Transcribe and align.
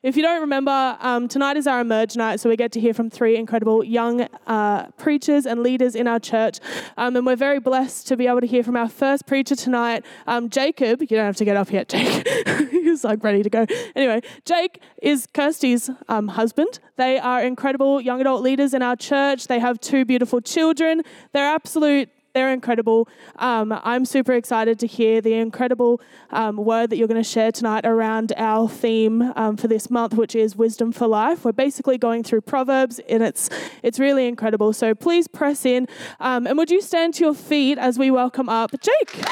If 0.00 0.16
you 0.16 0.22
don't 0.22 0.40
remember, 0.42 0.96
um, 1.00 1.26
tonight 1.26 1.56
is 1.56 1.66
our 1.66 1.80
Emerge 1.80 2.14
night, 2.14 2.38
so 2.38 2.48
we 2.48 2.54
get 2.54 2.70
to 2.70 2.80
hear 2.80 2.94
from 2.94 3.10
three 3.10 3.36
incredible 3.36 3.82
young 3.82 4.28
uh, 4.46 4.86
preachers 4.90 5.44
and 5.44 5.60
leaders 5.64 5.96
in 5.96 6.06
our 6.06 6.20
church. 6.20 6.60
Um, 6.96 7.16
and 7.16 7.26
we're 7.26 7.34
very 7.34 7.58
blessed 7.58 8.06
to 8.06 8.16
be 8.16 8.28
able 8.28 8.40
to 8.40 8.46
hear 8.46 8.62
from 8.62 8.76
our 8.76 8.88
first 8.88 9.26
preacher 9.26 9.56
tonight, 9.56 10.04
um, 10.28 10.50
Jacob. 10.50 11.00
You 11.00 11.08
don't 11.08 11.24
have 11.24 11.34
to 11.38 11.44
get 11.44 11.56
up 11.56 11.72
yet, 11.72 11.88
Jake. 11.88 12.28
He's 12.70 13.02
like 13.02 13.24
ready 13.24 13.42
to 13.42 13.50
go. 13.50 13.66
Anyway, 13.96 14.20
Jake 14.44 14.80
is 15.02 15.26
Kirsty's 15.34 15.90
um, 16.08 16.28
husband. 16.28 16.78
They 16.94 17.18
are 17.18 17.42
incredible 17.42 18.00
young 18.00 18.20
adult 18.20 18.44
leaders 18.44 18.74
in 18.74 18.82
our 18.82 18.94
church. 18.94 19.48
They 19.48 19.58
have 19.58 19.80
two 19.80 20.04
beautiful 20.04 20.40
children. 20.40 21.02
They're 21.32 21.52
absolute 21.52 22.08
they're 22.34 22.52
incredible. 22.52 23.08
Um, 23.36 23.78
I'm 23.82 24.04
super 24.04 24.32
excited 24.34 24.78
to 24.80 24.86
hear 24.86 25.20
the 25.20 25.34
incredible 25.34 26.00
um, 26.30 26.56
word 26.56 26.90
that 26.90 26.96
you're 26.96 27.08
going 27.08 27.22
to 27.22 27.28
share 27.28 27.50
tonight 27.52 27.84
around 27.84 28.32
our 28.36 28.68
theme 28.68 29.32
um, 29.36 29.56
for 29.56 29.68
this 29.68 29.90
month, 29.90 30.14
which 30.14 30.34
is 30.34 30.56
wisdom 30.56 30.92
for 30.92 31.06
life. 31.06 31.44
We're 31.44 31.52
basically 31.52 31.98
going 31.98 32.22
through 32.22 32.42
Proverbs, 32.42 33.00
and 33.08 33.22
it's 33.22 33.48
it's 33.82 33.98
really 33.98 34.26
incredible. 34.26 34.72
So 34.72 34.94
please 34.94 35.26
press 35.28 35.64
in, 35.64 35.88
um, 36.20 36.46
and 36.46 36.56
would 36.58 36.70
you 36.70 36.80
stand 36.80 37.14
to 37.14 37.24
your 37.24 37.34
feet 37.34 37.78
as 37.78 37.98
we 37.98 38.10
welcome 38.10 38.48
up 38.48 38.70
Jake? 38.80 39.24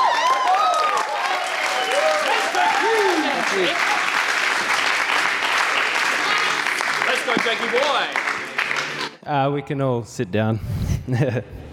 Let's 7.07 7.25
go, 7.25 7.35
Jakey 7.45 7.71
boy. 7.71 8.27
Uh, 9.31 9.51
we 9.53 9.63
can 9.63 9.81
all 9.81 10.05
sit 10.05 10.31
down. 10.31 10.61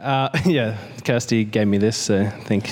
Uh, 0.00 0.30
yeah, 0.46 0.78
Kirsty 1.04 1.44
gave 1.44 1.68
me 1.68 1.78
this, 1.78 1.96
so 1.96 2.28
thank. 2.44 2.70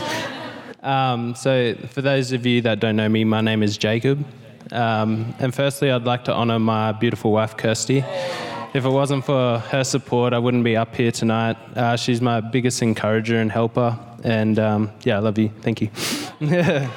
Um, 0.82 1.34
so, 1.34 1.74
for 1.91 2.00
those 2.00 2.32
of 2.32 2.46
you 2.46 2.62
that 2.62 2.80
don't 2.80 2.96
know 2.96 3.09
me, 3.09 3.24
my 3.24 3.41
name 3.41 3.62
is 3.62 3.77
Jacob. 3.77 4.24
Um, 4.73 5.34
and 5.38 5.55
firstly, 5.55 5.91
I'd 5.91 6.05
like 6.05 6.24
to 6.24 6.34
honour 6.34 6.59
my 6.59 6.92
beautiful 6.92 7.33
wife, 7.33 7.56
Kirsty. 7.56 8.05
If 8.74 8.84
it 8.84 8.91
wasn't 8.91 9.25
for 9.25 9.58
her 9.58 9.84
support, 9.84 10.33
I 10.33 10.39
wouldn't 10.39 10.64
be 10.64 10.77
up 10.77 10.94
here 10.94 11.11
tonight. 11.11 11.56
Uh, 11.75 11.97
she's 11.97 12.20
my 12.20 12.41
biggest 12.41 12.83
encourager 12.83 13.36
and 13.36 13.50
helper. 13.50 13.98
And 14.24 14.58
um, 14.58 14.91
yeah, 15.05 15.17
I 15.17 15.20
love 15.20 15.39
you. 15.39 15.50
Thank 15.62 15.80
you. 15.80 15.91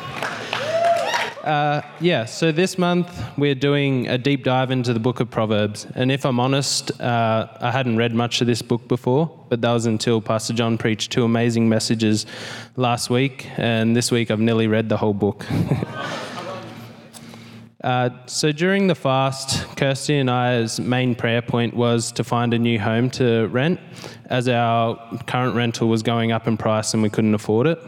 Uh, 1.43 1.81
yeah, 1.99 2.23
so 2.23 2.51
this 2.51 2.77
month 2.77 3.09
we're 3.35 3.55
doing 3.55 4.07
a 4.07 4.17
deep 4.17 4.43
dive 4.43 4.69
into 4.69 4.93
the 4.93 4.99
book 4.99 5.19
of 5.19 5.31
Proverbs. 5.31 5.87
And 5.95 6.11
if 6.11 6.23
I'm 6.23 6.39
honest, 6.39 7.01
uh, 7.01 7.47
I 7.59 7.71
hadn't 7.71 7.97
read 7.97 8.13
much 8.13 8.41
of 8.41 8.47
this 8.47 8.61
book 8.61 8.87
before, 8.87 9.45
but 9.49 9.59
that 9.61 9.71
was 9.71 9.87
until 9.87 10.21
Pastor 10.21 10.53
John 10.53 10.77
preached 10.77 11.11
two 11.11 11.23
amazing 11.23 11.67
messages 11.67 12.27
last 12.75 13.09
week. 13.09 13.47
And 13.57 13.95
this 13.95 14.11
week 14.11 14.29
I've 14.29 14.39
nearly 14.39 14.67
read 14.67 14.87
the 14.87 14.97
whole 14.97 15.15
book. 15.15 15.47
uh, 17.83 18.11
so 18.27 18.51
during 18.51 18.85
the 18.85 18.95
fast, 18.95 19.65
Kirsty 19.77 20.19
and 20.19 20.29
I's 20.29 20.79
main 20.79 21.15
prayer 21.15 21.41
point 21.41 21.73
was 21.73 22.11
to 22.11 22.23
find 22.23 22.53
a 22.53 22.59
new 22.59 22.79
home 22.79 23.09
to 23.11 23.47
rent, 23.47 23.79
as 24.27 24.47
our 24.47 24.95
current 25.25 25.55
rental 25.55 25.89
was 25.89 26.03
going 26.03 26.31
up 26.31 26.47
in 26.47 26.55
price 26.55 26.93
and 26.93 27.01
we 27.01 27.09
couldn't 27.09 27.33
afford 27.33 27.65
it. 27.65 27.79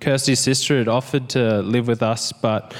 Kirsty's 0.00 0.40
sister 0.40 0.78
had 0.78 0.88
offered 0.88 1.28
to 1.30 1.62
live 1.62 1.88
with 1.88 2.02
us, 2.02 2.32
but 2.32 2.74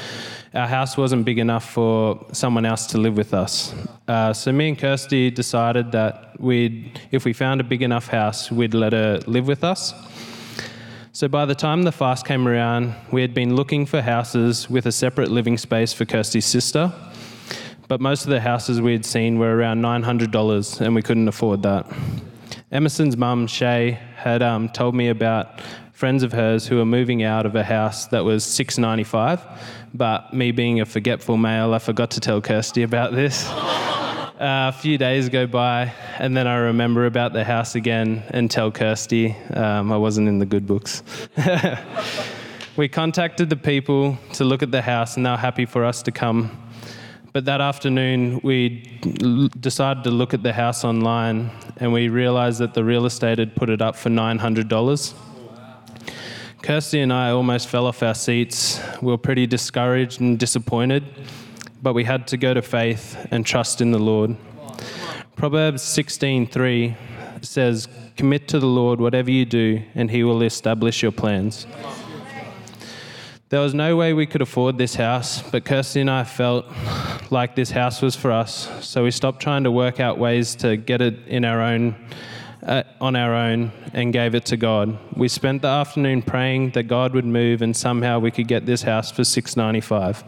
our 0.55 0.67
house 0.67 0.97
wasn't 0.97 1.25
big 1.25 1.39
enough 1.39 1.71
for 1.71 2.27
someone 2.33 2.67
else 2.67 2.87
to 2.87 2.99
live 2.99 3.17
with 3.17 3.35
us. 3.35 3.75
Uh, 4.09 4.33
so 4.33 4.51
me 4.53 4.69
and 4.69 4.79
Kirsty 4.79 5.31
decided 5.31 5.93
that 5.93 6.41
we'd, 6.41 7.01
if 7.13 7.25
we 7.25 7.33
found 7.33 7.61
a 7.61 7.65
big 7.65 7.83
enough 7.83 8.09
house, 8.09 8.51
we'd 8.51 8.75
let 8.75 8.93
her 8.93 9.21
live 9.27 9.47
with 9.47 9.63
us. 9.63 9.95
So 11.13 11.29
by 11.29 11.45
the 11.45 11.55
time 11.55 11.83
the 11.83 11.93
fast 11.93 12.27
came 12.27 12.49
around, 12.49 12.95
we 13.13 13.21
had 13.21 13.35
been 13.35 13.55
looking 13.55 13.87
for 13.87 14.01
houses 14.01 14.71
with 14.71 14.87
a 14.87 14.93
separate 14.93 15.31
living 15.31 15.59
space 15.59 15.93
for 15.93 16.05
Kirsty's 16.05 16.47
sister. 16.47 16.93
But 17.89 18.01
most 18.01 18.25
of 18.25 18.31
the 18.31 18.41
houses 18.41 18.81
we 18.81 18.93
had 18.93 19.05
seen 19.05 19.39
were 19.39 19.57
around 19.57 19.83
$900, 19.83 20.81
and 20.81 20.95
we 20.95 21.03
couldn't 21.03 21.29
afford 21.29 21.63
that. 21.65 21.87
Emerson's 22.73 23.17
mum, 23.17 23.49
Shay, 23.49 23.99
had 24.15 24.43
um, 24.43 24.69
told 24.69 24.95
me 24.95 25.09
about 25.09 25.61
friends 26.01 26.23
of 26.23 26.33
hers 26.33 26.67
who 26.67 26.77
were 26.79 26.87
moving 26.87 27.23
out 27.23 27.45
of 27.45 27.55
a 27.55 27.63
house 27.63 28.07
that 28.07 28.25
was 28.25 28.43
695 28.43 29.41
but 29.93 30.33
me 30.33 30.51
being 30.51 30.81
a 30.81 30.87
forgetful 30.87 31.37
male 31.37 31.75
i 31.75 31.79
forgot 31.79 32.11
to 32.11 32.21
tell 32.21 32.41
kirsty 32.41 32.83
about 32.83 33.13
this. 33.13 33.47
Uh, 34.41 34.73
a 34.73 34.73
few 34.73 34.97
days 34.97 35.29
go 35.29 35.47
by 35.47 35.93
and 36.19 36.35
then 36.35 36.47
i 36.47 36.57
remember 36.57 37.05
about 37.05 37.35
the 37.35 37.45
house 37.45 37.75
again 37.75 38.23
and 38.31 38.51
tell 38.51 38.71
kirsty 38.71 39.37
um, 39.53 39.93
i 39.93 39.97
wasn't 39.99 40.27
in 40.27 40.39
the 40.39 40.47
good 40.47 40.67
books. 40.67 41.03
We 42.81 42.89
contacted 42.89 43.51
the 43.51 43.57
people 43.57 44.17
to 44.35 44.45
look 44.45 44.63
at 44.63 44.71
the 44.71 44.81
house 44.81 45.19
and 45.19 45.27
they 45.27 45.31
were 45.31 45.37
happy 45.37 45.67
for 45.67 45.85
us 45.85 46.03
to 46.05 46.13
come. 46.13 46.51
But 47.35 47.45
that 47.45 47.61
afternoon, 47.61 48.41
we 48.43 48.99
decided 49.61 50.05
to 50.05 50.11
look 50.11 50.33
at 50.33 50.43
the 50.43 50.55
house 50.55 50.83
online 50.83 51.51
and 51.77 51.93
we 51.93 52.09
realized 52.09 52.59
that 52.61 52.73
the 52.73 52.83
real 52.83 53.05
estate 53.05 53.39
had 53.39 53.55
put 53.55 53.69
it 53.69 53.83
up 53.83 53.97
for 53.97 54.09
$900. 54.09 55.15
Kirsty 56.63 57.01
and 57.01 57.11
I 57.11 57.31
almost 57.31 57.69
fell 57.69 57.87
off 57.87 58.03
our 58.03 58.15
seats. 58.15 58.81
We 59.01 59.11
were 59.11 59.19
pretty 59.19 59.47
discouraged 59.47 60.21
and 60.21 60.39
disappointed, 60.39 61.05
but 61.83 61.95
we 61.95 62.05
had 62.05 62.27
to 62.29 62.37
go 62.37 62.53
to 62.53 62.61
faith 62.61 63.17
and 63.31 63.47
trust 63.47 63.81
in 63.81 63.93
the 63.93 63.99
Lord. 63.99 64.37
Proverbs 65.37 65.83
16:3 65.83 66.97
says, 67.41 67.89
"Commit 68.17 68.47
to 68.49 68.59
the 68.59 68.67
Lord 68.67 69.01
whatever 69.01 69.31
you 69.31 69.47
do, 69.47 69.81
and 69.95 70.11
he 70.11 70.23
will 70.23 70.43
establish 70.43 71.03
your 71.03 71.13
plans." 71.13 71.67
There 73.49 73.61
was 73.61 73.73
no 73.73 73.97
way 73.97 74.13
we 74.13 74.27
could 74.27 74.43
afford 74.43 74.77
this 74.77 74.97
house, 74.97 75.43
but 75.51 75.65
Kirsty 75.65 76.03
and 76.03 76.11
I 76.11 76.25
felt 76.25 76.67
like 77.31 77.57
this 77.57 77.71
house 77.71 78.03
was 78.03 78.15
for 78.15 78.31
us, 78.31 78.69
so 78.83 79.05
we 79.05 79.11
stopped 79.11 79.41
trying 79.41 79.65
to 79.65 79.71
work 79.71 79.99
out 79.99 80.19
ways 80.19 80.55
to 80.57 80.77
get 80.77 81.01
it 81.01 81.27
in 81.27 81.45
our 81.45 81.63
own 81.63 81.97
uh, 82.63 82.83
on 83.01 83.17
our 83.17 83.35
own 83.35 83.73
and 83.93 84.13
gave 84.13 84.35
it 84.35 84.45
to 84.47 84.57
God. 84.57 84.99
We 85.17 85.29
spent 85.29 85.63
the 85.63 85.69
afternoon 85.69 86.23
praying 86.23 86.71
that 86.71 86.85
God 86.85 87.15
would 87.15 87.25
move 87.25 87.63
and 87.63 87.77
somehow 87.77 88.19
we 88.19 88.31
could 88.31 88.49
get 88.49 88.67
this 88.67 88.83
house 88.83 89.11
for 89.11 89.25
695. 89.25 90.25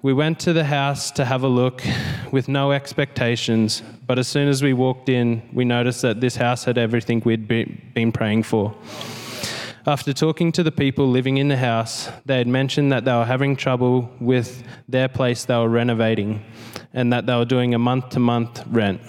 We 0.00 0.12
went 0.12 0.38
to 0.40 0.52
the 0.52 0.64
house 0.64 1.10
to 1.12 1.24
have 1.24 1.42
a 1.42 1.48
look 1.48 1.82
with 2.30 2.46
no 2.46 2.70
expectations, 2.70 3.82
but 4.06 4.18
as 4.18 4.28
soon 4.28 4.48
as 4.48 4.62
we 4.62 4.72
walked 4.72 5.08
in, 5.08 5.42
we 5.52 5.64
noticed 5.64 6.02
that 6.02 6.20
this 6.20 6.36
house 6.36 6.64
had 6.64 6.78
everything 6.78 7.20
we'd 7.24 7.48
be, 7.48 7.64
been 7.94 8.12
praying 8.12 8.44
for. 8.44 8.76
After 9.86 10.12
talking 10.12 10.52
to 10.52 10.62
the 10.62 10.70
people 10.70 11.08
living 11.08 11.38
in 11.38 11.48
the 11.48 11.56
house, 11.56 12.10
they 12.26 12.38
had 12.38 12.46
mentioned 12.46 12.92
that 12.92 13.04
they 13.06 13.12
were 13.12 13.24
having 13.24 13.56
trouble 13.56 14.08
with 14.20 14.62
their 14.86 15.08
place 15.08 15.46
they 15.46 15.56
were 15.56 15.68
renovating 15.68 16.44
and 16.92 17.12
that 17.12 17.26
they 17.26 17.34
were 17.34 17.44
doing 17.44 17.74
a 17.74 17.78
month 17.78 18.10
to 18.10 18.20
month 18.20 18.62
rent. 18.68 19.00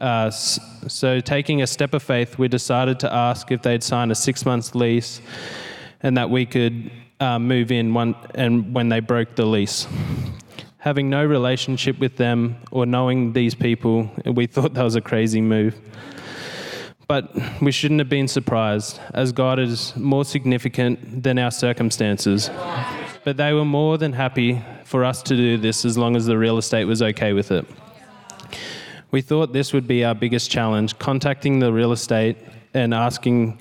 Uh, 0.00 0.30
so, 0.30 1.20
taking 1.20 1.60
a 1.60 1.66
step 1.66 1.92
of 1.92 2.02
faith, 2.02 2.38
we 2.38 2.48
decided 2.48 2.98
to 3.00 3.12
ask 3.12 3.50
if 3.50 3.60
they'd 3.60 3.82
sign 3.82 4.10
a 4.10 4.14
six 4.14 4.46
month 4.46 4.74
lease 4.74 5.20
and 6.02 6.16
that 6.16 6.30
we 6.30 6.46
could 6.46 6.90
uh, 7.20 7.38
move 7.38 7.70
in 7.70 7.92
one, 7.92 8.14
and 8.34 8.74
when 8.74 8.88
they 8.88 9.00
broke 9.00 9.34
the 9.36 9.44
lease. 9.44 9.86
Having 10.78 11.10
no 11.10 11.22
relationship 11.22 11.98
with 11.98 12.16
them 12.16 12.56
or 12.70 12.86
knowing 12.86 13.34
these 13.34 13.54
people, 13.54 14.10
we 14.24 14.46
thought 14.46 14.72
that 14.72 14.82
was 14.82 14.96
a 14.96 15.02
crazy 15.02 15.42
move. 15.42 15.78
But 17.06 17.34
we 17.60 17.70
shouldn't 17.70 18.00
have 18.00 18.08
been 18.08 18.28
surprised, 18.28 18.98
as 19.12 19.32
God 19.32 19.58
is 19.58 19.94
more 19.96 20.24
significant 20.24 21.22
than 21.22 21.38
our 21.38 21.50
circumstances. 21.50 22.48
But 23.24 23.36
they 23.36 23.52
were 23.52 23.66
more 23.66 23.98
than 23.98 24.14
happy 24.14 24.62
for 24.84 25.04
us 25.04 25.22
to 25.24 25.36
do 25.36 25.58
this 25.58 25.84
as 25.84 25.98
long 25.98 26.16
as 26.16 26.24
the 26.24 26.38
real 26.38 26.56
estate 26.56 26.84
was 26.84 27.02
okay 27.02 27.34
with 27.34 27.50
it. 27.50 27.66
We 29.10 29.22
thought 29.22 29.52
this 29.52 29.72
would 29.72 29.88
be 29.88 30.04
our 30.04 30.14
biggest 30.14 30.50
challenge 30.50 30.98
contacting 30.98 31.58
the 31.58 31.72
real 31.72 31.92
estate 31.92 32.36
and 32.74 32.94
asking 32.94 33.60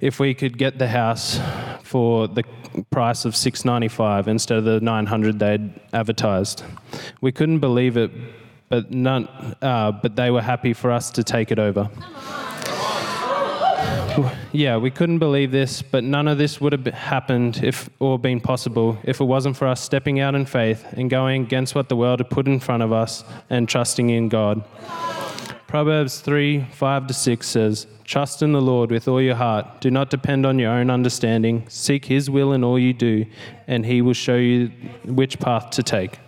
if 0.00 0.20
we 0.20 0.32
could 0.34 0.58
get 0.58 0.78
the 0.78 0.88
house 0.88 1.40
for 1.82 2.28
the 2.28 2.44
price 2.90 3.24
of 3.24 3.34
695 3.34 4.28
instead 4.28 4.58
of 4.58 4.64
the 4.64 4.80
900 4.80 5.38
they'd 5.38 5.72
advertised. 5.92 6.62
We 7.20 7.32
couldn't 7.32 7.58
believe 7.58 7.96
it, 7.96 8.12
but 8.68 8.92
none, 8.92 9.26
uh, 9.60 9.90
but 9.92 10.14
they 10.14 10.30
were 10.30 10.42
happy 10.42 10.72
for 10.72 10.92
us 10.92 11.10
to 11.12 11.24
take 11.24 11.50
it 11.50 11.58
over 11.58 11.90
yeah, 14.52 14.76
we 14.76 14.90
couldn't 14.90 15.18
believe 15.18 15.50
this, 15.50 15.82
but 15.82 16.04
none 16.04 16.26
of 16.28 16.38
this 16.38 16.60
would 16.60 16.72
have 16.72 16.86
happened 16.86 17.62
if 17.62 17.88
or 17.98 18.18
been 18.18 18.40
possible 18.40 18.98
if 19.04 19.20
it 19.20 19.24
wasn't 19.24 19.56
for 19.56 19.66
us 19.66 19.80
stepping 19.80 20.20
out 20.20 20.34
in 20.34 20.46
faith 20.46 20.84
and 20.92 21.10
going 21.10 21.42
against 21.42 21.74
what 21.74 21.88
the 21.88 21.96
world 21.96 22.20
had 22.20 22.30
put 22.30 22.46
in 22.46 22.60
front 22.60 22.82
of 22.82 22.92
us 22.92 23.24
and 23.48 23.68
trusting 23.68 24.10
in 24.10 24.28
God. 24.28 24.64
Proverbs 25.66 26.20
3 26.20 26.66
5 26.72 27.06
to 27.06 27.14
6 27.14 27.46
says, 27.46 27.86
Trust 28.04 28.42
in 28.42 28.52
the 28.52 28.60
Lord 28.60 28.90
with 28.90 29.06
all 29.06 29.22
your 29.22 29.36
heart. 29.36 29.80
Do 29.80 29.90
not 29.90 30.10
depend 30.10 30.44
on 30.44 30.58
your 30.58 30.72
own 30.72 30.90
understanding. 30.90 31.64
Seek 31.68 32.06
His 32.06 32.28
will 32.28 32.52
in 32.52 32.64
all 32.64 32.78
you 32.78 32.92
do, 32.92 33.26
and 33.68 33.86
He 33.86 34.02
will 34.02 34.14
show 34.14 34.36
you 34.36 34.72
which 35.04 35.38
path 35.38 35.70
to 35.70 35.82
take. 35.82 36.18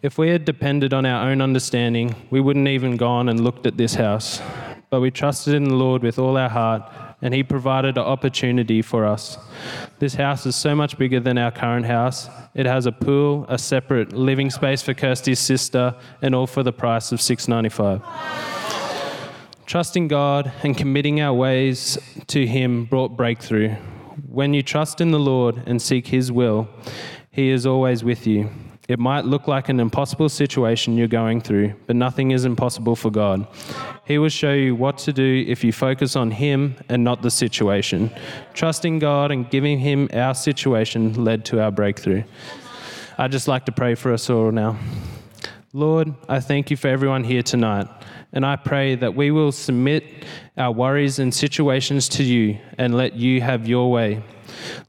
If 0.00 0.18
we 0.18 0.30
had 0.30 0.44
depended 0.44 0.92
on 0.92 1.06
our 1.06 1.28
own 1.28 1.40
understanding, 1.40 2.14
we 2.30 2.40
wouldn't 2.40 2.68
even 2.68 2.96
gone 2.96 3.28
and 3.28 3.42
looked 3.42 3.66
at 3.66 3.76
this 3.76 3.94
house 3.94 4.40
but 4.92 5.00
we 5.00 5.10
trusted 5.10 5.54
in 5.54 5.64
the 5.64 5.74
Lord 5.74 6.02
with 6.02 6.18
all 6.18 6.36
our 6.36 6.50
heart 6.50 6.82
and 7.22 7.32
He 7.32 7.42
provided 7.42 7.96
an 7.96 8.04
opportunity 8.04 8.82
for 8.82 9.06
us. 9.06 9.38
This 10.00 10.16
house 10.16 10.44
is 10.44 10.54
so 10.54 10.74
much 10.74 10.98
bigger 10.98 11.18
than 11.18 11.38
our 11.38 11.50
current 11.50 11.86
house. 11.86 12.28
It 12.54 12.66
has 12.66 12.84
a 12.84 12.92
pool, 12.92 13.46
a 13.48 13.56
separate 13.56 14.12
living 14.12 14.50
space 14.50 14.82
for 14.82 14.92
Kirsty's 14.92 15.38
sister, 15.38 15.94
and 16.20 16.34
all 16.34 16.46
for 16.46 16.62
the 16.62 16.74
price 16.74 17.10
of 17.10 17.22
six 17.22 17.48
ninety 17.48 17.70
five. 17.70 18.02
Trusting 19.64 20.08
God 20.08 20.52
and 20.62 20.76
committing 20.76 21.22
our 21.22 21.32
ways 21.32 21.96
to 22.26 22.46
Him 22.46 22.84
brought 22.84 23.16
breakthrough. 23.16 23.70
When 24.28 24.52
you 24.52 24.62
trust 24.62 25.00
in 25.00 25.10
the 25.10 25.18
Lord 25.18 25.62
and 25.64 25.80
seek 25.80 26.08
His 26.08 26.30
will, 26.30 26.68
He 27.30 27.48
is 27.48 27.64
always 27.64 28.04
with 28.04 28.26
you. 28.26 28.50
It 28.88 28.98
might 28.98 29.24
look 29.24 29.46
like 29.46 29.68
an 29.68 29.78
impossible 29.78 30.28
situation 30.28 30.96
you're 30.96 31.06
going 31.06 31.40
through, 31.40 31.74
but 31.86 31.94
nothing 31.94 32.32
is 32.32 32.44
impossible 32.44 32.96
for 32.96 33.10
God. 33.10 33.46
He 34.04 34.18
will 34.18 34.28
show 34.28 34.52
you 34.52 34.74
what 34.74 34.98
to 34.98 35.12
do 35.12 35.44
if 35.46 35.62
you 35.62 35.72
focus 35.72 36.16
on 36.16 36.32
Him 36.32 36.76
and 36.88 37.04
not 37.04 37.22
the 37.22 37.30
situation. 37.30 38.10
Trusting 38.54 38.98
God 38.98 39.30
and 39.30 39.48
giving 39.48 39.78
Him 39.78 40.08
our 40.12 40.34
situation 40.34 41.24
led 41.24 41.44
to 41.46 41.62
our 41.62 41.70
breakthrough. 41.70 42.24
I'd 43.18 43.30
just 43.30 43.46
like 43.46 43.66
to 43.66 43.72
pray 43.72 43.94
for 43.94 44.12
us 44.12 44.28
all 44.28 44.50
now. 44.50 44.76
Lord, 45.72 46.12
I 46.28 46.40
thank 46.40 46.70
you 46.70 46.76
for 46.76 46.88
everyone 46.88 47.24
here 47.24 47.42
tonight, 47.42 47.86
and 48.32 48.44
I 48.44 48.56
pray 48.56 48.96
that 48.96 49.14
we 49.14 49.30
will 49.30 49.52
submit 49.52 50.04
our 50.58 50.72
worries 50.72 51.18
and 51.18 51.32
situations 51.32 52.08
to 52.10 52.24
you 52.24 52.58
and 52.78 52.94
let 52.94 53.14
you 53.14 53.40
have 53.40 53.66
your 53.66 53.90
way. 53.90 54.22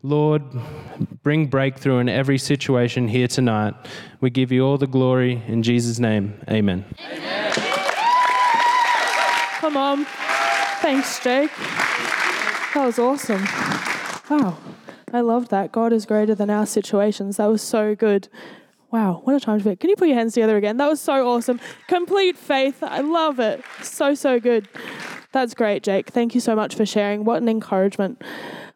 Lord, 0.01 0.43
bring 1.23 1.47
breakthrough 1.47 1.99
in 1.99 2.09
every 2.09 2.37
situation 2.37 3.07
here 3.07 3.27
tonight. 3.27 3.73
We 4.21 4.29
give 4.29 4.51
you 4.51 4.65
all 4.65 4.77
the 4.77 4.87
glory 4.87 5.41
in 5.47 5.63
Jesus' 5.63 5.99
name. 5.99 6.33
Amen. 6.49 6.85
Come 9.59 9.77
on. 9.77 10.05
Thanks, 10.81 11.23
Jake. 11.23 11.51
That 12.73 12.85
was 12.85 12.99
awesome. 12.99 13.43
Wow. 14.29 14.57
I 15.13 15.21
loved 15.21 15.51
that. 15.51 15.71
God 15.71 15.93
is 15.93 16.05
greater 16.05 16.33
than 16.33 16.49
our 16.49 16.65
situations. 16.65 17.37
That 17.37 17.45
was 17.45 17.61
so 17.61 17.93
good. 17.95 18.27
Wow, 18.91 19.21
what 19.23 19.35
a 19.35 19.39
time 19.39 19.59
to 19.59 19.65
be. 19.65 19.75
Can 19.75 19.89
you 19.89 19.95
put 19.95 20.07
your 20.07 20.17
hands 20.17 20.33
together 20.33 20.57
again? 20.57 20.77
That 20.77 20.87
was 20.87 21.01
so 21.01 21.27
awesome. 21.27 21.59
Complete 21.87 22.37
faith. 22.37 22.83
I 22.83 22.99
love 22.99 23.39
it. 23.39 23.63
So, 23.81 24.13
so 24.13 24.39
good. 24.39 24.67
That's 25.31 25.55
great, 25.55 25.81
Jake. 25.81 26.09
Thank 26.09 26.35
you 26.35 26.41
so 26.41 26.55
much 26.55 26.75
for 26.75 26.85
sharing. 26.85 27.25
What 27.25 27.41
an 27.41 27.49
encouragement. 27.49 28.21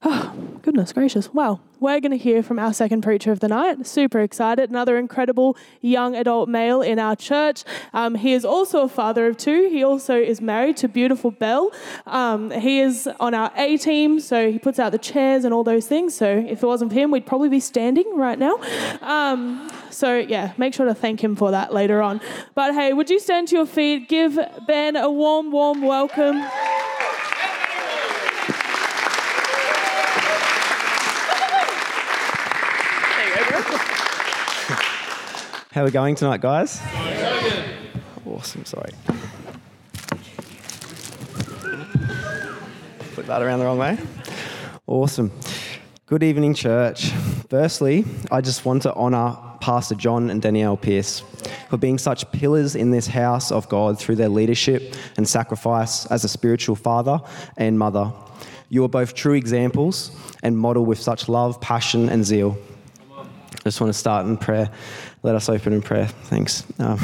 Oh, 0.03 0.33
goodness 0.61 0.94
gracious. 0.94 1.33
Well, 1.33 1.61
we're 1.79 1.99
going 1.99 2.11
to 2.11 2.17
hear 2.17 2.41
from 2.41 2.57
our 2.59 2.73
second 2.73 3.01
preacher 3.01 3.31
of 3.31 3.39
the 3.39 3.47
night. 3.47 3.85
Super 3.85 4.19
excited. 4.19 4.69
Another 4.69 4.97
incredible 4.97 5.55
young 5.81 6.15
adult 6.15 6.49
male 6.49 6.81
in 6.81 6.97
our 6.97 7.15
church. 7.15 7.63
Um, 7.94 8.15
he 8.15 8.33
is 8.33 8.44
also 8.44 8.81
a 8.81 8.89
father 8.89 9.27
of 9.27 9.38
two. 9.38 9.69
He 9.69 9.83
also 9.83 10.17
is 10.17 10.41
married 10.41 10.77
to 10.77 10.88
beautiful 10.88 11.31
Belle. 11.31 11.71
Um, 12.05 12.51
he 12.51 12.79
is 12.79 13.07
on 13.19 13.33
our 13.33 13.51
A 13.55 13.77
team, 13.77 14.19
so 14.19 14.51
he 14.51 14.57
puts 14.57 14.79
out 14.79 14.91
the 14.91 14.97
chairs 14.97 15.45
and 15.45 15.53
all 15.53 15.63
those 15.63 15.88
things. 15.88 16.15
So 16.15 16.45
if 16.47 16.63
it 16.63 16.65
wasn't 16.65 16.91
for 16.91 16.97
him, 16.97 17.11
we'd 17.11 17.27
probably 17.27 17.49
be 17.49 17.59
standing 17.59 18.17
right 18.17 18.39
now. 18.39 18.57
Um, 19.01 19.69
so 19.91 20.17
yeah, 20.17 20.53
make 20.57 20.73
sure 20.73 20.85
to 20.85 20.95
thank 20.95 21.23
him 21.23 21.35
for 21.35 21.51
that 21.51 21.73
later 21.73 22.01
on. 22.01 22.21
But 22.55 22.73
hey, 22.73 22.94
would 22.94 23.09
you 23.09 23.19
stand 23.19 23.49
to 23.49 23.55
your 23.55 23.65
feet? 23.65 24.09
Give 24.09 24.39
Ben 24.65 24.95
a 24.95 25.11
warm, 25.11 25.51
warm 25.51 25.81
welcome. 25.81 26.44
How 35.77 35.83
are 35.83 35.85
we 35.85 35.91
going 35.91 36.15
tonight, 36.15 36.41
guys? 36.41 36.81
Awesome, 38.25 38.65
sorry. 38.65 38.94
Put 43.13 43.27
that 43.27 43.44
around 43.44 43.59
the 43.59 43.65
wrong 43.65 43.77
way. 43.77 44.00
Awesome. 44.88 45.31
Good 46.07 46.24
evening, 46.24 46.56
church. 46.56 47.12
Firstly, 47.51 48.06
I 48.31 48.41
just 48.41 48.65
want 48.65 48.81
to 48.81 48.95
honour 48.95 49.38
Pastor 49.62 49.94
John 49.94 50.31
and 50.31 50.41
Danielle 50.41 50.77
Pierce 50.77 51.19
for 51.69 51.77
being 51.77 52.00
such 52.00 52.31
pillars 52.31 52.75
in 52.75 52.89
this 52.89 53.06
house 53.06 53.51
of 53.51 53.69
God 53.69 54.00
through 54.00 54.15
their 54.15 54.30
leadership 54.30 54.95
and 55.15 55.30
sacrifice 55.30 56.07
as 56.07 56.23
a 56.23 56.27
spiritual 56.27 56.75
father 56.75 57.19
and 57.56 57.77
mother. 57.77 58.12
You 58.69 58.83
are 58.83 58.89
both 58.89 59.13
true 59.13 59.35
examples 59.35 60.09
and 60.41 60.57
model 60.57 60.88
with 60.88 61.00
such 61.00 61.30
love, 61.30 61.62
passion, 61.62 62.09
and 62.09 62.25
zeal. 62.25 62.57
Just 63.68 63.81
want 63.81 63.92
to 63.92 64.00
start 64.00 64.25
in 64.25 64.38
prayer. 64.38 64.72
Let 65.24 65.36
us 65.36 65.50
open 65.50 65.74
in 65.74 65.81
prayer. 65.81 66.08
Thanks. 66.08 66.64
Um, 66.80 66.98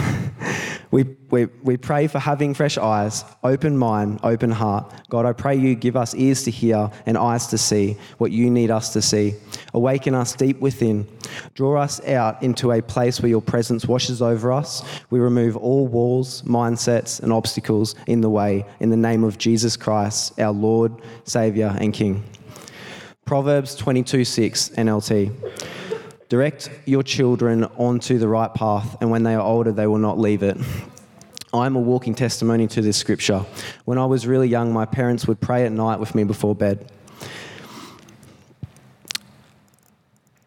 we, 0.92 1.04
we, 1.30 1.48
we 1.62 1.76
pray 1.76 2.08
for 2.08 2.20
having 2.20 2.54
fresh 2.54 2.78
eyes, 2.78 3.26
open 3.44 3.78
mind, 3.78 4.22
open 4.24 4.50
heart. 4.50 5.10
God, 5.10 5.26
I 5.26 5.34
pray 5.34 5.58
you 5.58 5.76
give 5.76 5.98
us 5.98 6.16
ears 6.16 6.44
to 6.44 6.52
hear 6.52 6.90
and 7.06 7.18
eyes 7.18 7.48
to 7.48 7.58
see 7.58 7.98
what 8.18 8.32
you 8.32 8.50
need 8.50 8.72
us 8.72 8.94
to 8.94 9.02
see. 9.02 9.36
Awaken 9.74 10.16
us 10.16 10.32
deep 10.38 10.62
within. 10.62 11.06
Draw 11.54 11.82
us 11.82 12.00
out 12.06 12.42
into 12.42 12.72
a 12.72 12.82
place 12.82 13.20
where 13.20 13.30
your 13.30 13.42
presence 13.42 13.86
washes 13.86 14.22
over 14.22 14.54
us. 14.54 14.84
We 15.10 15.20
remove 15.20 15.58
all 15.58 15.86
walls, 15.86 16.44
mindsets, 16.44 17.22
and 17.22 17.34
obstacles 17.34 17.94
in 18.08 18.22
the 18.22 18.30
way 18.30 18.66
in 18.80 18.90
the 18.90 18.96
name 18.96 19.26
of 19.26 19.38
Jesus 19.38 19.76
Christ, 19.76 20.40
our 20.40 20.54
Lord, 20.54 20.94
Saviour, 21.26 21.76
and 21.78 21.94
King. 21.94 22.24
Proverbs 23.26 23.76
22 23.76 24.24
6 24.24 24.70
NLT. 24.70 25.83
Direct 26.34 26.72
your 26.86 27.04
children 27.04 27.66
onto 27.78 28.18
the 28.18 28.28
right 28.28 28.52
path, 28.52 28.98
and 29.00 29.12
when 29.12 29.22
they 29.22 29.36
are 29.36 29.42
older, 29.42 29.72
they 29.72 29.86
will 29.86 30.00
not 30.00 30.18
leave 30.18 30.42
it. 30.42 30.58
I'm 31.54 31.76
a 31.76 31.80
walking 31.80 32.16
testimony 32.16 32.66
to 32.70 32.82
this 32.82 32.98
scripture. 32.98 33.46
When 33.86 34.00
I 34.00 34.08
was 34.08 34.26
really 34.26 34.48
young, 34.48 34.74
my 34.74 34.88
parents 34.88 35.28
would 35.28 35.40
pray 35.40 35.64
at 35.64 35.72
night 35.72 36.00
with 36.00 36.16
me 36.16 36.24
before 36.24 36.56
bed. 36.56 36.92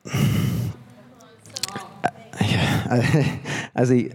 As 3.76 3.92
a 3.92 4.10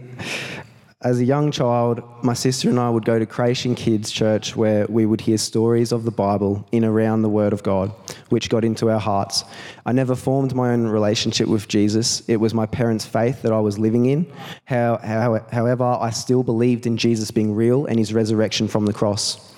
as 1.04 1.18
a 1.18 1.24
young 1.24 1.50
child, 1.50 2.02
my 2.22 2.32
sister 2.32 2.68
and 2.68 2.78
I 2.78 2.88
would 2.88 3.04
go 3.04 3.18
to 3.18 3.26
Creation 3.26 3.74
Kids 3.74 4.10
Church 4.10 4.54
where 4.54 4.86
we 4.88 5.04
would 5.04 5.20
hear 5.20 5.36
stories 5.36 5.90
of 5.90 6.04
the 6.04 6.12
Bible 6.12 6.66
in 6.70 6.84
around 6.84 7.22
the 7.22 7.28
Word 7.28 7.52
of 7.52 7.64
God, 7.64 7.90
which 8.28 8.48
got 8.48 8.64
into 8.64 8.88
our 8.88 9.00
hearts. 9.00 9.44
I 9.84 9.92
never 9.92 10.14
formed 10.14 10.54
my 10.54 10.70
own 10.72 10.86
relationship 10.86 11.48
with 11.48 11.66
Jesus. 11.66 12.22
It 12.28 12.36
was 12.36 12.54
my 12.54 12.66
parents' 12.66 13.04
faith 13.04 13.42
that 13.42 13.52
I 13.52 13.58
was 13.58 13.80
living 13.80 14.06
in. 14.06 14.32
How, 14.64 14.98
how, 14.98 15.44
however, 15.50 15.84
I 15.84 16.10
still 16.10 16.44
believed 16.44 16.86
in 16.86 16.96
Jesus 16.96 17.32
being 17.32 17.52
real 17.52 17.86
and 17.86 17.98
his 17.98 18.14
resurrection 18.14 18.68
from 18.68 18.86
the 18.86 18.92
cross. 18.92 19.52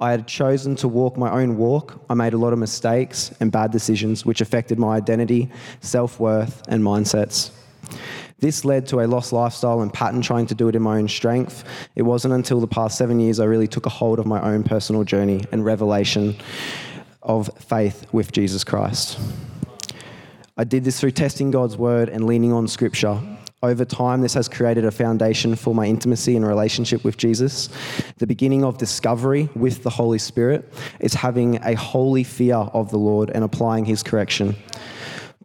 I 0.00 0.12
had 0.12 0.26
chosen 0.26 0.76
to 0.76 0.88
walk 0.88 1.18
my 1.18 1.30
own 1.30 1.58
walk. 1.58 2.00
I 2.08 2.14
made 2.14 2.32
a 2.32 2.38
lot 2.38 2.54
of 2.54 2.58
mistakes 2.58 3.34
and 3.40 3.52
bad 3.52 3.70
decisions, 3.70 4.24
which 4.24 4.40
affected 4.40 4.78
my 4.78 4.96
identity, 4.96 5.50
self 5.80 6.18
worth, 6.18 6.62
and 6.68 6.82
mindsets. 6.82 7.50
This 8.40 8.64
led 8.64 8.86
to 8.88 9.00
a 9.00 9.06
lost 9.06 9.32
lifestyle 9.32 9.82
and 9.82 9.92
pattern 9.92 10.22
trying 10.22 10.46
to 10.46 10.54
do 10.54 10.68
it 10.68 10.74
in 10.74 10.82
my 10.82 10.98
own 10.98 11.08
strength. 11.08 11.64
It 11.94 12.02
wasn't 12.02 12.34
until 12.34 12.60
the 12.60 12.66
past 12.66 12.96
seven 12.96 13.20
years 13.20 13.38
I 13.38 13.44
really 13.44 13.68
took 13.68 13.86
a 13.86 13.90
hold 13.90 14.18
of 14.18 14.26
my 14.26 14.40
own 14.40 14.64
personal 14.64 15.04
journey 15.04 15.44
and 15.52 15.64
revelation 15.64 16.36
of 17.22 17.50
faith 17.58 18.06
with 18.12 18.32
Jesus 18.32 18.64
Christ. 18.64 19.18
I 20.56 20.64
did 20.64 20.84
this 20.84 21.00
through 21.00 21.12
testing 21.12 21.50
God's 21.50 21.76
word 21.76 22.08
and 22.08 22.24
leaning 22.24 22.52
on 22.52 22.66
scripture. 22.66 23.20
Over 23.62 23.84
time, 23.84 24.22
this 24.22 24.32
has 24.34 24.48
created 24.48 24.86
a 24.86 24.90
foundation 24.90 25.54
for 25.54 25.74
my 25.74 25.84
intimacy 25.84 26.34
and 26.34 26.46
relationship 26.46 27.04
with 27.04 27.18
Jesus. 27.18 27.68
The 28.16 28.26
beginning 28.26 28.64
of 28.64 28.78
discovery 28.78 29.50
with 29.54 29.82
the 29.82 29.90
Holy 29.90 30.18
Spirit 30.18 30.72
is 30.98 31.12
having 31.12 31.56
a 31.56 31.74
holy 31.74 32.24
fear 32.24 32.56
of 32.56 32.90
the 32.90 32.96
Lord 32.96 33.30
and 33.34 33.44
applying 33.44 33.84
his 33.84 34.02
correction. 34.02 34.56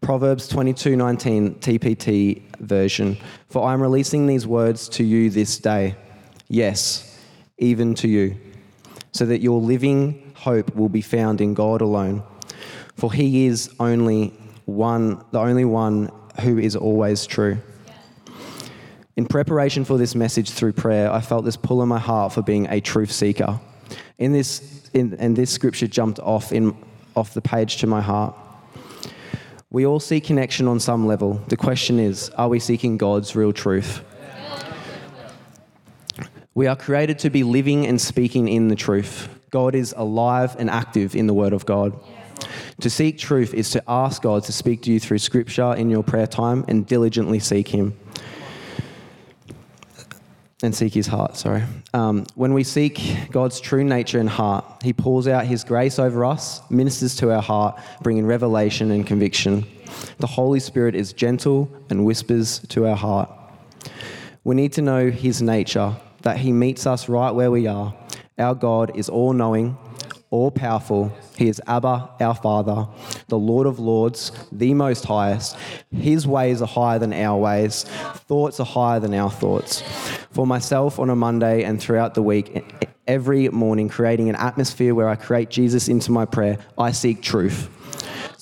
Proverbs 0.06 0.48
22:19 0.50 1.56
TPT 1.62 2.44
version. 2.60 3.18
For 3.50 3.68
I 3.68 3.74
am 3.74 3.82
releasing 3.82 4.28
these 4.28 4.46
words 4.46 4.88
to 4.90 5.04
you 5.04 5.32
this 5.32 5.58
day. 5.58 5.96
Yes, 6.48 7.18
even 7.58 7.96
to 7.96 8.08
you, 8.08 8.36
so 9.14 9.26
that 9.26 9.42
your 9.42 9.60
living 9.60 10.32
hope 10.36 10.76
will 10.76 10.90
be 10.90 11.02
found 11.02 11.42
in 11.42 11.56
God 11.56 11.82
alone. 11.82 12.22
For 12.96 13.12
he 13.12 13.48
is 13.48 13.72
only 13.80 14.32
one, 14.66 15.24
the 15.32 15.40
only 15.40 15.66
one 15.66 16.12
who 16.42 16.60
is 16.60 16.76
always 16.76 17.26
true. 17.26 17.58
In 19.18 19.26
preparation 19.26 19.86
for 19.86 19.98
this 19.98 20.14
message 20.14 20.52
through 20.52 20.74
prayer, 20.74 21.12
I 21.12 21.20
felt 21.20 21.46
this 21.46 21.58
pull 21.58 21.82
in 21.82 21.90
my 21.90 21.98
heart 21.98 22.32
for 22.32 22.44
being 22.44 22.68
a 22.70 22.80
truth 22.80 23.12
seeker. 23.12 23.60
In 24.20 24.34
this, 24.34 24.88
in, 24.94 25.16
and 25.18 25.36
this 25.36 25.50
scripture 25.50 25.88
jumped 25.88 26.20
off 26.20 26.52
in 26.52 26.78
off 27.16 27.34
the 27.34 27.42
page 27.42 27.78
to 27.78 27.88
my 27.88 28.02
heart. 28.02 28.36
We 29.76 29.86
all 29.86 30.00
seek 30.00 30.24
connection 30.24 30.70
on 30.70 30.80
some 30.80 31.06
level. 31.06 31.34
The 31.50 31.58
question 31.58 32.00
is 32.00 32.30
are 32.38 32.48
we 32.48 32.62
seeking 32.62 32.96
God's 32.96 33.36
real 33.36 33.52
truth? 33.52 34.06
We 36.54 36.68
are 36.68 36.78
created 36.78 37.20
to 37.20 37.30
be 37.30 37.44
living 37.44 37.86
and 37.86 38.00
speaking 38.00 38.48
in 38.48 38.70
the 38.70 38.78
truth. 38.78 39.28
God 39.50 39.76
is 39.76 39.94
alive 39.98 40.56
and 40.58 40.70
active 40.70 41.14
in 41.14 41.28
the 41.28 41.34
Word 41.34 41.52
of 41.52 41.66
God. 41.66 41.92
To 42.80 42.90
seek 42.90 43.18
truth 43.18 43.54
is 43.54 43.70
to 43.72 43.84
ask 43.86 44.22
God 44.22 44.46
to 44.46 44.54
speak 44.54 44.82
to 44.84 44.94
you 44.94 45.00
through 45.02 45.18
Scripture 45.18 45.74
in 45.74 45.90
your 45.90 46.04
prayer 46.04 46.28
time 46.28 46.64
and 46.70 46.88
diligently 46.88 47.40
seek 47.40 47.68
Him. 47.68 48.00
And 50.64 50.74
seek 50.74 50.94
his 50.94 51.08
heart, 51.08 51.36
sorry. 51.36 51.64
Um, 51.94 52.26
when 52.36 52.54
we 52.54 52.64
seek 52.64 53.30
God's 53.30 53.60
true 53.60 53.84
nature 53.84 54.20
and 54.20 54.30
heart, 54.30 54.66
he 54.84 54.94
pours 54.94 55.28
out 55.28 55.46
his 55.46 55.64
grace 55.64 56.00
over 56.00 56.24
us, 56.24 56.62
ministers 56.72 57.16
to 57.18 57.32
our 57.32 57.42
heart, 57.42 57.80
bringing 58.02 58.26
revelation 58.26 58.92
and 58.92 59.06
conviction. 59.06 59.66
The 60.20 60.28
Holy 60.28 60.60
Spirit 60.60 60.96
is 60.96 61.14
gentle 61.14 61.70
and 61.90 62.06
whispers 62.06 62.60
to 62.70 62.88
our 62.88 62.96
heart. 62.96 63.30
We 64.44 64.56
need 64.56 64.74
to 64.74 64.82
know 64.82 65.10
his 65.10 65.42
nature, 65.42 65.96
that 66.22 66.38
he 66.38 66.52
meets 66.52 66.88
us 66.88 67.10
right 67.10 67.32
where 67.32 67.52
we 67.52 67.68
are. 67.68 67.94
Our 68.38 68.56
God 68.56 68.98
is 68.98 69.10
all 69.10 69.34
knowing, 69.34 69.78
all 70.36 70.52
powerful. 70.52 71.16
He 71.38 71.48
is 71.48 71.62
Abba, 71.66 72.10
our 72.20 72.36
Father, 72.36 72.88
the 73.30 73.38
Lord 73.38 73.66
of 73.66 73.80
Lords, 73.80 74.34
the 74.52 74.74
Most 74.74 75.06
Highest. 75.06 75.56
His 75.96 76.28
ways 76.28 76.62
are 76.62 76.68
higher 76.68 77.00
than 77.00 77.14
our 77.14 77.40
ways, 77.40 77.84
thoughts 78.28 78.60
are 78.60 78.66
higher 78.66 79.00
than 79.00 79.14
our 79.14 79.32
thoughts. 79.32 79.82
For 80.32 80.46
myself 80.46 81.00
on 81.00 81.10
a 81.10 81.16
Monday 81.16 81.64
and 81.64 81.80
throughout 81.80 82.16
the 82.16 82.22
week, 82.22 82.64
every 83.08 83.48
morning, 83.48 83.88
creating 83.88 84.28
an 84.28 84.36
atmosphere 84.36 84.94
where 84.94 85.08
I 85.08 85.16
create 85.16 85.50
Jesus 85.50 85.88
into 85.88 86.12
my 86.12 86.26
prayer, 86.26 86.58
I 86.78 86.92
seek 86.92 87.22
truth 87.22 87.70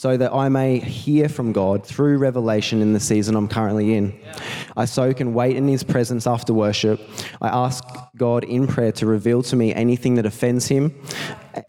so 0.03 0.17
that 0.17 0.33
I 0.33 0.49
may 0.49 0.79
hear 0.79 1.29
from 1.29 1.53
God 1.53 1.85
through 1.85 2.17
revelation 2.17 2.81
in 2.81 2.91
the 2.91 2.99
season 2.99 3.37
I'm 3.37 3.47
currently 3.47 3.93
in. 3.93 4.13
I 4.75 4.83
soak 4.83 5.21
and 5.21 5.33
wait 5.33 5.55
in 5.55 5.65
His 5.65 5.81
presence 5.81 6.27
after 6.27 6.53
worship. 6.53 6.99
I 7.41 7.47
ask 7.47 7.85
God 8.17 8.43
in 8.43 8.67
prayer 8.67 8.91
to 8.91 9.05
reveal 9.05 9.43
to 9.43 9.55
me 9.55 9.73
anything 9.73 10.15
that 10.15 10.25
offends 10.25 10.67
Him 10.67 10.93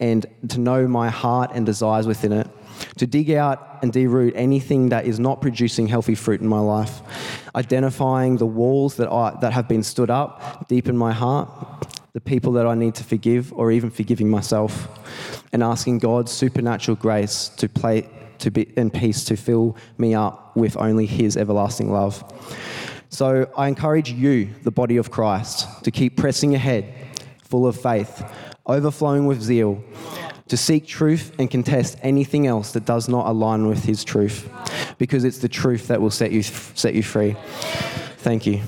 and 0.00 0.26
to 0.49 0.59
know 0.59 0.88
my 0.88 1.11
heart 1.11 1.53
and 1.55 1.64
desires 1.64 2.09
within 2.09 2.33
it. 2.33 2.49
To 2.97 3.07
dig 3.07 3.31
out 3.31 3.79
and 3.83 3.93
deroot 3.93 4.33
anything 4.35 4.88
that 4.88 5.07
is 5.07 5.21
not 5.21 5.41
producing 5.41 5.87
healthy 5.87 6.17
fruit 6.17 6.41
in 6.41 6.49
my 6.49 6.59
life, 6.59 7.03
identifying 7.55 8.38
the 8.38 8.47
walls 8.47 8.97
that, 8.97 9.12
I, 9.12 9.38
that 9.43 9.53
have 9.53 9.69
been 9.69 9.85
stood 9.85 10.11
up 10.11 10.67
deep 10.67 10.88
in 10.88 10.97
my 10.97 11.12
heart, 11.12 11.49
the 12.14 12.21
people 12.21 12.50
that 12.55 12.67
I 12.67 12.75
need 12.75 12.97
to 12.97 13.05
forgive, 13.05 13.53
or 13.53 13.71
even 13.71 13.91
forgiving 13.93 14.29
myself, 14.29 14.88
and 15.53 15.62
asking 15.62 16.00
God's 16.00 16.33
supernatural 16.33 16.97
grace 16.97 17.49
to 17.59 17.69
play, 17.69 18.09
to 18.38 18.50
be 18.50 18.62
in 18.76 18.91
peace 18.91 19.25
to 19.25 19.37
fill 19.37 19.76
me 19.99 20.14
up 20.14 20.57
with 20.57 20.76
only 20.76 21.07
His 21.07 21.37
everlasting 21.37 21.93
love. 21.93 22.23
So 23.09 23.49
I 23.57 23.69
encourage 23.69 24.11
you, 24.11 24.50
the 24.62 24.71
body 24.71 24.97
of 24.97 25.11
Christ, 25.11 25.85
to 25.85 25.91
keep 25.91 26.17
pressing 26.17 26.55
ahead, 26.55 26.93
full 27.45 27.67
of 27.67 27.81
faith, 27.81 28.25
overflowing 28.67 29.26
with 29.26 29.41
zeal, 29.41 29.83
to 30.49 30.57
seek 30.57 30.87
truth 30.87 31.33
and 31.38 31.50
contest 31.50 31.97
anything 32.03 32.47
else 32.47 32.73
that 32.73 32.85
does 32.85 33.09
not 33.09 33.26
align 33.26 33.67
with 33.67 33.85
His 33.85 34.05
truth, 34.05 34.49
because 34.99 35.25
it's 35.25 35.38
the 35.38 35.49
truth 35.49 35.87
that 35.88 36.00
will 36.00 36.11
set 36.11 36.33
you 36.33 36.43
set 36.43 36.95
you 36.95 37.03
free. 37.03 37.37
Thank 38.19 38.47
you. 38.47 38.61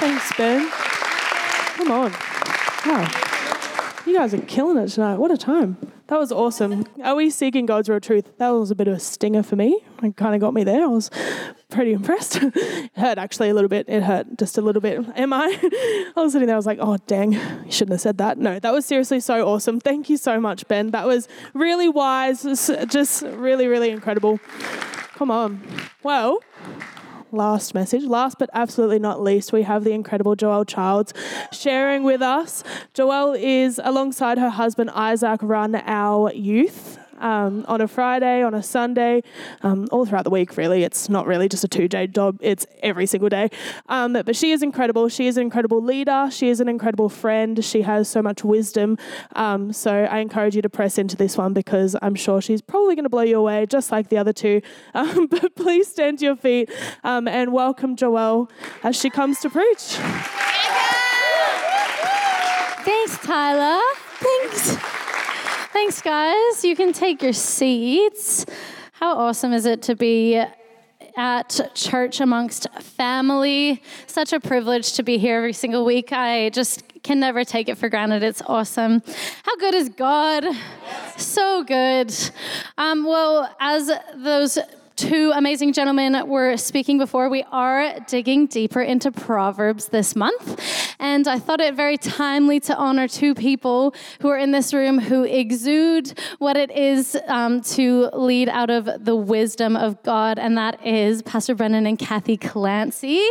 Thanks, 0.00 0.32
Ben. 0.36 0.70
Come 1.76 1.90
on. 1.90 2.12
Wow. 2.86 3.30
You 4.06 4.14
guys 4.14 4.34
are 4.34 4.40
killing 4.42 4.76
it 4.76 4.88
tonight. 4.88 5.16
What 5.16 5.30
a 5.30 5.36
time. 5.38 5.78
That 6.08 6.18
was 6.18 6.30
awesome. 6.30 6.84
Are 7.02 7.14
we 7.14 7.30
seeking 7.30 7.64
God's 7.64 7.88
real 7.88 8.00
truth? 8.00 8.36
That 8.36 8.50
was 8.50 8.70
a 8.70 8.74
bit 8.74 8.86
of 8.86 8.94
a 8.94 9.00
stinger 9.00 9.42
for 9.42 9.56
me. 9.56 9.82
It 10.02 10.16
kind 10.16 10.34
of 10.34 10.42
got 10.42 10.52
me 10.52 10.62
there. 10.62 10.82
I 10.84 10.86
was 10.88 11.10
pretty 11.70 11.94
impressed. 11.94 12.36
it 12.42 12.90
hurt 12.94 13.16
actually 13.16 13.48
a 13.48 13.54
little 13.54 13.70
bit. 13.70 13.88
It 13.88 14.02
hurt 14.02 14.38
just 14.38 14.58
a 14.58 14.60
little 14.60 14.82
bit. 14.82 15.02
Am 15.16 15.32
I? 15.32 15.58
I 16.16 16.20
was 16.20 16.32
sitting 16.32 16.46
there, 16.46 16.54
I 16.54 16.58
was 16.58 16.66
like, 16.66 16.78
oh, 16.82 16.98
dang, 17.06 17.32
you 17.32 17.40
shouldn't 17.70 17.92
have 17.92 18.02
said 18.02 18.18
that. 18.18 18.36
No, 18.36 18.58
that 18.58 18.72
was 18.74 18.84
seriously 18.84 19.20
so 19.20 19.48
awesome. 19.48 19.80
Thank 19.80 20.10
you 20.10 20.18
so 20.18 20.38
much, 20.38 20.68
Ben. 20.68 20.90
That 20.90 21.06
was 21.06 21.26
really 21.54 21.88
wise, 21.88 22.42
just 22.42 23.22
really, 23.22 23.66
really 23.66 23.88
incredible. 23.88 24.38
Come 25.14 25.30
on. 25.30 25.62
Well, 26.02 26.40
last 27.34 27.74
message. 27.74 28.04
Last 28.04 28.38
but 28.38 28.48
absolutely 28.52 28.98
not 28.98 29.20
least, 29.22 29.52
we 29.52 29.62
have 29.62 29.84
the 29.84 29.92
incredible 29.92 30.36
Joelle 30.36 30.66
Childs 30.66 31.12
sharing 31.52 32.02
with 32.02 32.22
us. 32.22 32.64
Joelle 32.94 33.38
is, 33.38 33.80
alongside 33.82 34.38
her 34.38 34.50
husband 34.50 34.90
Isaac, 34.90 35.40
run 35.42 35.74
our 35.74 36.32
youth 36.32 36.98
um, 37.24 37.64
on 37.66 37.80
a 37.80 37.88
Friday, 37.88 38.42
on 38.42 38.54
a 38.54 38.62
Sunday, 38.62 39.22
um, 39.62 39.88
all 39.90 40.04
throughout 40.04 40.24
the 40.24 40.30
week, 40.30 40.56
really. 40.56 40.84
It's 40.84 41.08
not 41.08 41.26
really 41.26 41.48
just 41.48 41.64
a 41.64 41.68
two 41.68 41.88
day 41.88 42.06
job, 42.06 42.38
it's 42.40 42.66
every 42.82 43.06
single 43.06 43.30
day. 43.30 43.48
Um, 43.88 44.12
but 44.12 44.36
she 44.36 44.52
is 44.52 44.62
incredible. 44.62 45.08
She 45.08 45.26
is 45.26 45.36
an 45.38 45.42
incredible 45.42 45.82
leader. 45.82 46.28
She 46.30 46.50
is 46.50 46.60
an 46.60 46.68
incredible 46.68 47.08
friend. 47.08 47.64
She 47.64 47.82
has 47.82 48.08
so 48.08 48.22
much 48.22 48.44
wisdom. 48.44 48.98
Um, 49.34 49.72
so 49.72 50.04
I 50.04 50.18
encourage 50.18 50.54
you 50.54 50.62
to 50.62 50.68
press 50.68 50.98
into 50.98 51.16
this 51.16 51.36
one 51.36 51.54
because 51.54 51.96
I'm 52.02 52.14
sure 52.14 52.42
she's 52.42 52.60
probably 52.60 52.94
going 52.94 53.04
to 53.04 53.10
blow 53.10 53.22
you 53.22 53.38
away, 53.38 53.64
just 53.66 53.90
like 53.90 54.10
the 54.10 54.18
other 54.18 54.32
two. 54.32 54.60
Um, 54.94 55.26
but 55.26 55.56
please 55.56 55.88
stand 55.88 56.20
to 56.20 56.24
your 56.24 56.36
feet 56.36 56.70
um, 57.02 57.26
and 57.26 57.52
welcome 57.52 57.96
Joelle 57.96 58.48
as 58.84 58.94
she 58.96 59.10
comes 59.10 59.40
to 59.40 59.50
preach. 59.50 59.98
Thanks, 62.84 63.18
Tyler. 63.18 63.80
Thanks. 64.20 64.93
Thanks, 65.74 66.00
guys. 66.00 66.64
You 66.64 66.76
can 66.76 66.92
take 66.92 67.20
your 67.20 67.32
seats. 67.32 68.46
How 68.92 69.18
awesome 69.18 69.52
is 69.52 69.66
it 69.66 69.82
to 69.82 69.96
be 69.96 70.40
at 71.16 71.72
church 71.74 72.20
amongst 72.20 72.68
family? 72.80 73.82
Such 74.06 74.32
a 74.32 74.38
privilege 74.38 74.92
to 74.92 75.02
be 75.02 75.18
here 75.18 75.38
every 75.38 75.52
single 75.52 75.84
week. 75.84 76.12
I 76.12 76.50
just 76.50 76.84
can 77.02 77.18
never 77.18 77.44
take 77.44 77.68
it 77.68 77.76
for 77.76 77.88
granted. 77.88 78.22
It's 78.22 78.40
awesome. 78.46 79.02
How 79.42 79.56
good 79.56 79.74
is 79.74 79.88
God? 79.88 80.44
So 81.16 81.64
good. 81.64 82.14
Um, 82.78 83.04
well, 83.04 83.52
as 83.58 83.90
those 84.14 84.58
two 84.96 85.32
amazing 85.34 85.72
gentlemen 85.72 86.28
were 86.28 86.56
speaking 86.56 86.98
before, 86.98 87.28
we 87.28 87.44
are 87.50 87.98
digging 88.06 88.46
deeper 88.46 88.80
into 88.80 89.10
Proverbs 89.10 89.88
this 89.88 90.14
month. 90.14 90.60
And 91.00 91.26
I 91.26 91.38
thought 91.38 91.60
it 91.60 91.74
very 91.74 91.96
timely 91.96 92.60
to 92.60 92.76
honor 92.76 93.08
two 93.08 93.34
people 93.34 93.94
who 94.20 94.28
are 94.28 94.38
in 94.38 94.52
this 94.52 94.72
room 94.72 94.98
who 94.98 95.24
exude 95.24 96.18
what 96.38 96.56
it 96.56 96.70
is 96.70 97.16
um, 97.26 97.60
to 97.62 98.08
lead 98.12 98.48
out 98.48 98.70
of 98.70 98.88
the 99.04 99.16
wisdom 99.16 99.76
of 99.76 100.02
God, 100.02 100.38
and 100.38 100.56
that 100.56 100.84
is 100.86 101.22
Pastor 101.22 101.54
Brennan 101.54 101.86
and 101.86 101.98
Kathy 101.98 102.36
Clancy. 102.36 103.22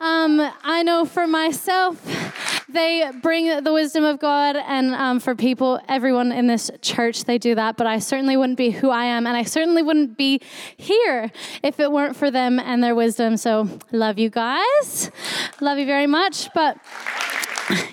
Um, 0.00 0.40
I 0.62 0.82
know 0.82 1.04
for 1.04 1.26
myself, 1.26 2.63
they 2.68 3.10
bring 3.22 3.62
the 3.62 3.72
wisdom 3.72 4.04
of 4.04 4.18
God, 4.18 4.56
and 4.56 4.94
um, 4.94 5.20
for 5.20 5.34
people, 5.34 5.80
everyone 5.88 6.32
in 6.32 6.46
this 6.46 6.70
church, 6.80 7.24
they 7.24 7.38
do 7.38 7.54
that. 7.54 7.76
But 7.76 7.86
I 7.86 7.98
certainly 7.98 8.36
wouldn't 8.36 8.58
be 8.58 8.70
who 8.70 8.90
I 8.90 9.04
am, 9.04 9.26
and 9.26 9.36
I 9.36 9.42
certainly 9.42 9.82
wouldn't 9.82 10.16
be 10.16 10.40
here 10.76 11.30
if 11.62 11.78
it 11.80 11.92
weren't 11.92 12.16
for 12.16 12.30
them 12.30 12.58
and 12.58 12.82
their 12.82 12.94
wisdom. 12.94 13.36
So, 13.36 13.68
love 13.92 14.18
you 14.18 14.30
guys. 14.30 15.10
Love 15.60 15.78
you 15.78 15.86
very 15.86 16.06
much. 16.06 16.48
But 16.54 16.78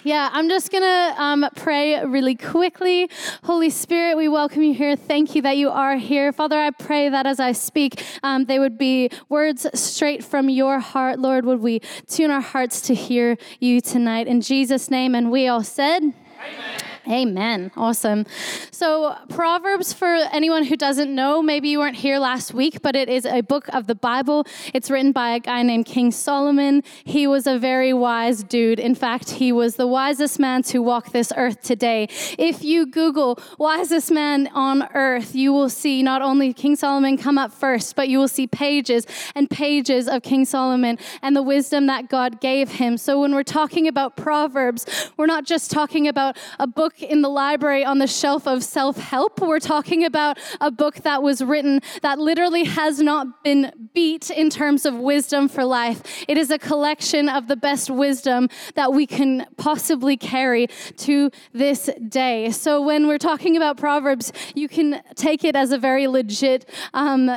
yeah, 0.03 0.29
I'm 0.31 0.49
just 0.49 0.71
going 0.71 0.83
to 0.83 1.21
um, 1.21 1.47
pray 1.55 2.03
really 2.05 2.35
quickly. 2.35 3.09
Holy 3.43 3.69
Spirit, 3.69 4.17
we 4.17 4.27
welcome 4.27 4.63
you 4.63 4.73
here. 4.73 4.95
Thank 4.95 5.35
you 5.35 5.41
that 5.43 5.57
you 5.57 5.69
are 5.69 5.95
here. 5.97 6.31
Father, 6.31 6.57
I 6.57 6.71
pray 6.71 7.09
that 7.09 7.25
as 7.25 7.39
I 7.39 7.51
speak, 7.51 8.03
um, 8.23 8.45
they 8.45 8.59
would 8.59 8.77
be 8.77 9.09
words 9.29 9.67
straight 9.73 10.23
from 10.23 10.49
your 10.49 10.79
heart. 10.79 11.19
Lord, 11.19 11.45
would 11.45 11.61
we 11.61 11.79
tune 12.07 12.31
our 12.31 12.41
hearts 12.41 12.81
to 12.81 12.95
hear 12.95 13.37
you 13.59 13.81
tonight? 13.81 14.27
In 14.27 14.41
Jesus' 14.41 14.89
name. 14.89 15.15
And 15.15 15.31
we 15.31 15.47
all 15.47 15.63
said, 15.63 16.01
Amen. 16.03 16.81
Amen. 17.11 17.71
Awesome. 17.75 18.25
So, 18.71 19.17
Proverbs, 19.27 19.91
for 19.91 20.07
anyone 20.31 20.63
who 20.63 20.77
doesn't 20.77 21.13
know, 21.13 21.41
maybe 21.41 21.67
you 21.67 21.79
weren't 21.79 21.97
here 21.97 22.19
last 22.19 22.53
week, 22.53 22.81
but 22.81 22.95
it 22.95 23.09
is 23.09 23.25
a 23.25 23.41
book 23.41 23.67
of 23.73 23.87
the 23.87 23.95
Bible. 23.95 24.45
It's 24.73 24.89
written 24.89 25.11
by 25.11 25.31
a 25.31 25.39
guy 25.41 25.61
named 25.61 25.87
King 25.87 26.11
Solomon. 26.11 26.83
He 27.03 27.27
was 27.27 27.47
a 27.47 27.59
very 27.59 27.91
wise 27.91 28.43
dude. 28.43 28.79
In 28.79 28.95
fact, 28.95 29.31
he 29.31 29.51
was 29.51 29.75
the 29.75 29.87
wisest 29.87 30.39
man 30.39 30.63
to 30.63 30.79
walk 30.79 31.11
this 31.11 31.33
earth 31.35 31.61
today. 31.61 32.07
If 32.37 32.63
you 32.63 32.85
Google 32.85 33.37
wisest 33.57 34.09
man 34.09 34.47
on 34.53 34.87
earth, 34.93 35.35
you 35.35 35.51
will 35.51 35.69
see 35.69 36.01
not 36.01 36.21
only 36.21 36.53
King 36.53 36.77
Solomon 36.77 37.17
come 37.17 37.37
up 37.37 37.51
first, 37.51 37.97
but 37.97 38.07
you 38.07 38.19
will 38.19 38.29
see 38.29 38.47
pages 38.47 39.05
and 39.35 39.49
pages 39.49 40.07
of 40.07 40.23
King 40.23 40.45
Solomon 40.45 40.97
and 41.21 41.35
the 41.35 41.43
wisdom 41.43 41.87
that 41.87 42.07
God 42.07 42.39
gave 42.39 42.71
him. 42.71 42.95
So, 42.95 43.19
when 43.19 43.35
we're 43.35 43.43
talking 43.43 43.85
about 43.85 44.15
Proverbs, 44.15 44.85
we're 45.17 45.25
not 45.25 45.45
just 45.45 45.71
talking 45.71 46.07
about 46.07 46.37
a 46.57 46.67
book 46.67 47.00
in 47.03 47.21
the 47.21 47.29
library 47.29 47.83
on 47.83 47.99
the 47.99 48.07
shelf 48.07 48.47
of 48.47 48.63
self 48.63 48.97
help. 48.97 49.39
We're 49.39 49.59
talking 49.59 50.05
about 50.05 50.37
a 50.59 50.71
book 50.71 50.95
that 50.97 51.23
was 51.23 51.41
written 51.43 51.81
that 52.01 52.19
literally 52.19 52.63
has 52.65 52.99
not 52.99 53.43
been 53.43 53.71
beat 53.93 54.29
in 54.29 54.49
terms 54.49 54.85
of 54.85 54.95
wisdom 54.95 55.47
for 55.47 55.63
life. 55.63 56.01
It 56.27 56.37
is 56.37 56.51
a 56.51 56.59
collection 56.59 57.29
of 57.29 57.47
the 57.47 57.55
best 57.55 57.89
wisdom 57.89 58.49
that 58.75 58.93
we 58.93 59.07
can 59.07 59.47
possibly 59.57 60.17
carry 60.17 60.67
to 60.97 61.31
this 61.53 61.89
day. 62.09 62.51
So 62.51 62.81
when 62.81 63.07
we're 63.07 63.17
talking 63.17 63.57
about 63.57 63.77
Proverbs, 63.77 64.31
you 64.55 64.67
can 64.67 65.01
take 65.15 65.43
it 65.43 65.55
as 65.55 65.71
a 65.71 65.77
very 65.77 66.07
legit 66.07 66.69
um, 66.93 67.31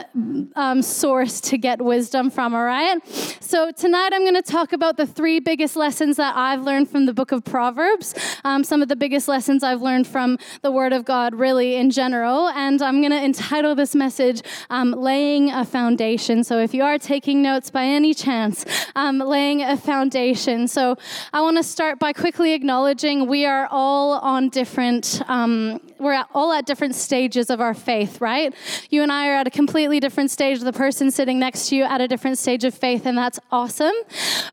um, 0.57 0.83
source 0.83 1.41
to 1.43 1.59
get 1.59 1.81
wisdom 1.81 2.31
from, 2.31 2.55
all 2.55 2.65
right? 2.65 2.99
So 3.41 3.71
tonight 3.73 4.11
I'm 4.13 4.23
going 4.23 4.35
to 4.35 4.43
talk 4.43 4.73
about 4.73 4.97
the 4.97 5.07
three 5.07 5.41
biggest 5.41 5.77
lessons 5.77 6.17
that 6.17 6.37
I've 6.37 6.63
learned 6.63 6.91
from 6.91 7.07
the 7.07 7.15
book 7.15 7.33
of 7.33 7.45
Proverbs, 7.45 8.15
um, 8.45 8.65
some 8.65 8.83
of 8.83 8.89
the 8.89 8.97
biggest 8.97 9.29
lessons 9.29 9.44
lessons 9.45 9.63
I've 9.63 9.83
learned 9.83 10.07
from 10.07 10.39
the 10.63 10.73
Word 10.73 10.95
of 10.95 11.05
God, 11.05 11.35
really, 11.35 11.75
in 11.75 11.91
general. 11.91 12.49
And 12.49 12.81
I'm 12.81 13.03
going 13.03 13.13
to 13.13 13.23
entitle 13.23 13.75
this 13.75 13.95
message 13.95 14.41
um, 14.71 14.93
Laying 14.93 15.51
a 15.51 15.67
Foundation. 15.67 16.43
So 16.45 16.61
if 16.61 16.73
you 16.73 16.83
are 16.83 16.97
taking 16.99 17.43
notes 17.43 17.69
by 17.69 17.85
any 17.85 18.15
chance, 18.15 18.65
um, 18.97 19.19
laying 19.19 19.61
a 19.61 19.77
foundation. 19.77 20.67
So 20.67 20.97
I 21.35 21.43
want 21.43 21.59
to 21.59 21.63
start 21.63 21.99
by 21.99 22.15
quickly 22.15 22.55
acknowledging 22.55 23.27
we 23.27 23.45
are 23.45 23.69
all 23.71 24.13
on 24.13 24.49
different, 24.49 25.21
um, 25.29 25.79
we're 25.99 26.25
all 26.33 26.51
at 26.51 26.65
different 26.65 26.95
stages 26.95 27.51
of 27.51 27.61
our 27.61 27.75
faith, 27.75 28.23
right? 28.23 28.55
You 28.89 29.03
and 29.03 29.13
I 29.13 29.29
are 29.29 29.35
at 29.35 29.47
a 29.47 29.51
completely 29.51 30.01
different 30.01 30.31
stage. 30.31 30.61
The 30.61 30.73
person 30.73 31.11
sitting 31.11 31.39
next 31.39 31.69
to 31.69 31.77
you 31.77 31.85
at 31.85 32.01
a 32.01 32.09
different 32.09 32.39
stage 32.39 32.65
of 32.65 32.73
faith, 32.73 33.05
and 33.05 33.19
that's 33.19 33.39
awesome. 33.53 33.95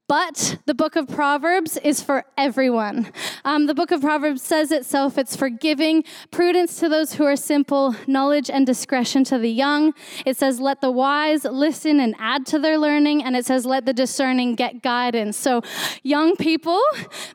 But 0.09 0.57
the 0.65 0.73
book 0.73 0.97
of 0.97 1.07
Proverbs 1.07 1.77
is 1.77 2.03
for 2.03 2.25
everyone. 2.37 3.13
Um, 3.45 3.67
the 3.67 3.73
book 3.73 3.91
of 3.91 4.01
Proverbs 4.01 4.41
says 4.41 4.80
itself 4.81 5.17
it's 5.17 5.35
for 5.35 5.49
giving 5.49 6.03
prudence 6.31 6.79
to 6.79 6.89
those 6.89 7.13
who 7.13 7.23
are 7.23 7.35
simple, 7.35 7.95
knowledge 8.07 8.49
and 8.49 8.65
discretion 8.65 9.23
to 9.25 9.37
the 9.37 9.49
young. 9.49 9.93
It 10.25 10.37
says, 10.37 10.59
let 10.59 10.81
the 10.81 10.91
wise 10.91 11.45
listen 11.45 11.99
and 11.99 12.15
add 12.19 12.45
to 12.47 12.59
their 12.59 12.77
learning. 12.77 13.23
And 13.23 13.35
it 13.35 13.45
says, 13.45 13.65
let 13.65 13.85
the 13.85 13.93
discerning 13.93 14.55
get 14.55 14.81
guidance. 14.81 15.37
So, 15.37 15.61
young 16.01 16.35
people, 16.35 16.81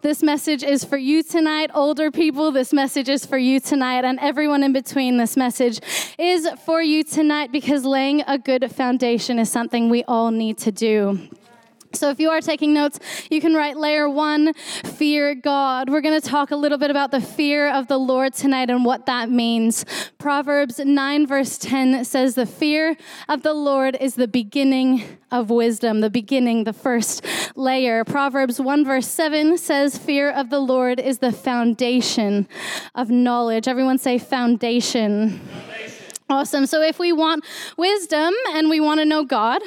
this 0.03 0.23
message 0.23 0.63
is 0.65 0.85
for 0.85 0.97
you 0.97 1.23
tonight. 1.23 1.71
Older 1.73 2.11
people, 2.11 2.51
this 2.51 2.73
message 2.73 3.09
is 3.09 3.25
for 3.25 3.39
you 3.39 3.61
tonight. 3.61 4.05
And 4.05 4.19
everyone 4.19 4.65
in 4.65 4.73
between, 4.73 5.17
this 5.17 5.37
message 5.37 5.81
is 6.19 6.49
for 6.65 6.83
you 6.83 7.05
tonight 7.05 7.53
because 7.53 7.85
laying 7.85 8.23
a 8.27 8.39
good 8.39 8.71
foundation 8.73 9.39
is 9.39 9.51
something 9.51 9.89
we 9.89 10.03
all 10.05 10.33
need 10.33 10.59
to 10.59 10.73
do. 10.73 11.29
So, 11.99 12.11
if 12.11 12.21
you 12.21 12.31
are 12.31 12.41
taking 12.41 12.75
notes, 12.75 12.99
you 13.31 13.41
can 13.41 13.55
write 13.55 13.77
layer 13.77 14.09
one, 14.09 14.55
fear 14.85 15.35
God. 15.35 15.89
We're 15.89 16.01
going 16.01 16.21
to 16.21 16.27
talk 16.27 16.51
a 16.51 16.57
little 16.57 16.79
bit 16.79 16.91
about 16.91 17.11
the 17.11 17.21
fear 17.21 17.73
of 17.73 17.89
the 17.89 17.99
Lord 17.99 18.35
tonight 18.35 18.71
and 18.71 18.85
what 18.85 19.07
that 19.07 19.31
means. 19.31 19.85
Proverbs 20.19 20.79
9, 20.79 21.27
verse 21.27 21.59
10 21.59 22.05
says, 22.05 22.35
The 22.35 22.47
fear 22.47 22.97
of 23.29 23.43
the 23.43 23.55
Lord 23.55 23.97
is 24.01 24.15
the 24.15 24.29
beginning 24.29 25.19
of 25.31 25.51
wisdom, 25.51 26.01
the 26.01 26.11
beginning, 26.11 26.65
the 26.65 26.73
first 26.73 27.25
layer. 27.57 28.05
Proverbs 28.05 28.61
1, 28.61 28.85
verse 28.85 29.09
7 29.09 29.59
says, 29.59 29.99
Fear 29.99 30.31
of 30.31 30.51
the 30.51 30.61
Lord 30.61 31.01
is 31.01 31.19
the 31.19 31.33
foundation 31.33 32.49
of 32.95 33.11
knowledge. 33.11 33.69
Everyone 33.69 33.99
say, 33.99 34.19
foundation. 34.19 35.41
foundation. 35.41 35.97
Awesome. 36.29 36.67
So, 36.67 36.83
if 36.83 36.99
we 36.99 37.13
want 37.13 37.45
wisdom 37.77 38.35
and 38.49 38.69
we 38.69 38.81
want 38.81 38.99
to 38.99 39.05
know 39.05 39.25
God, 39.25 39.63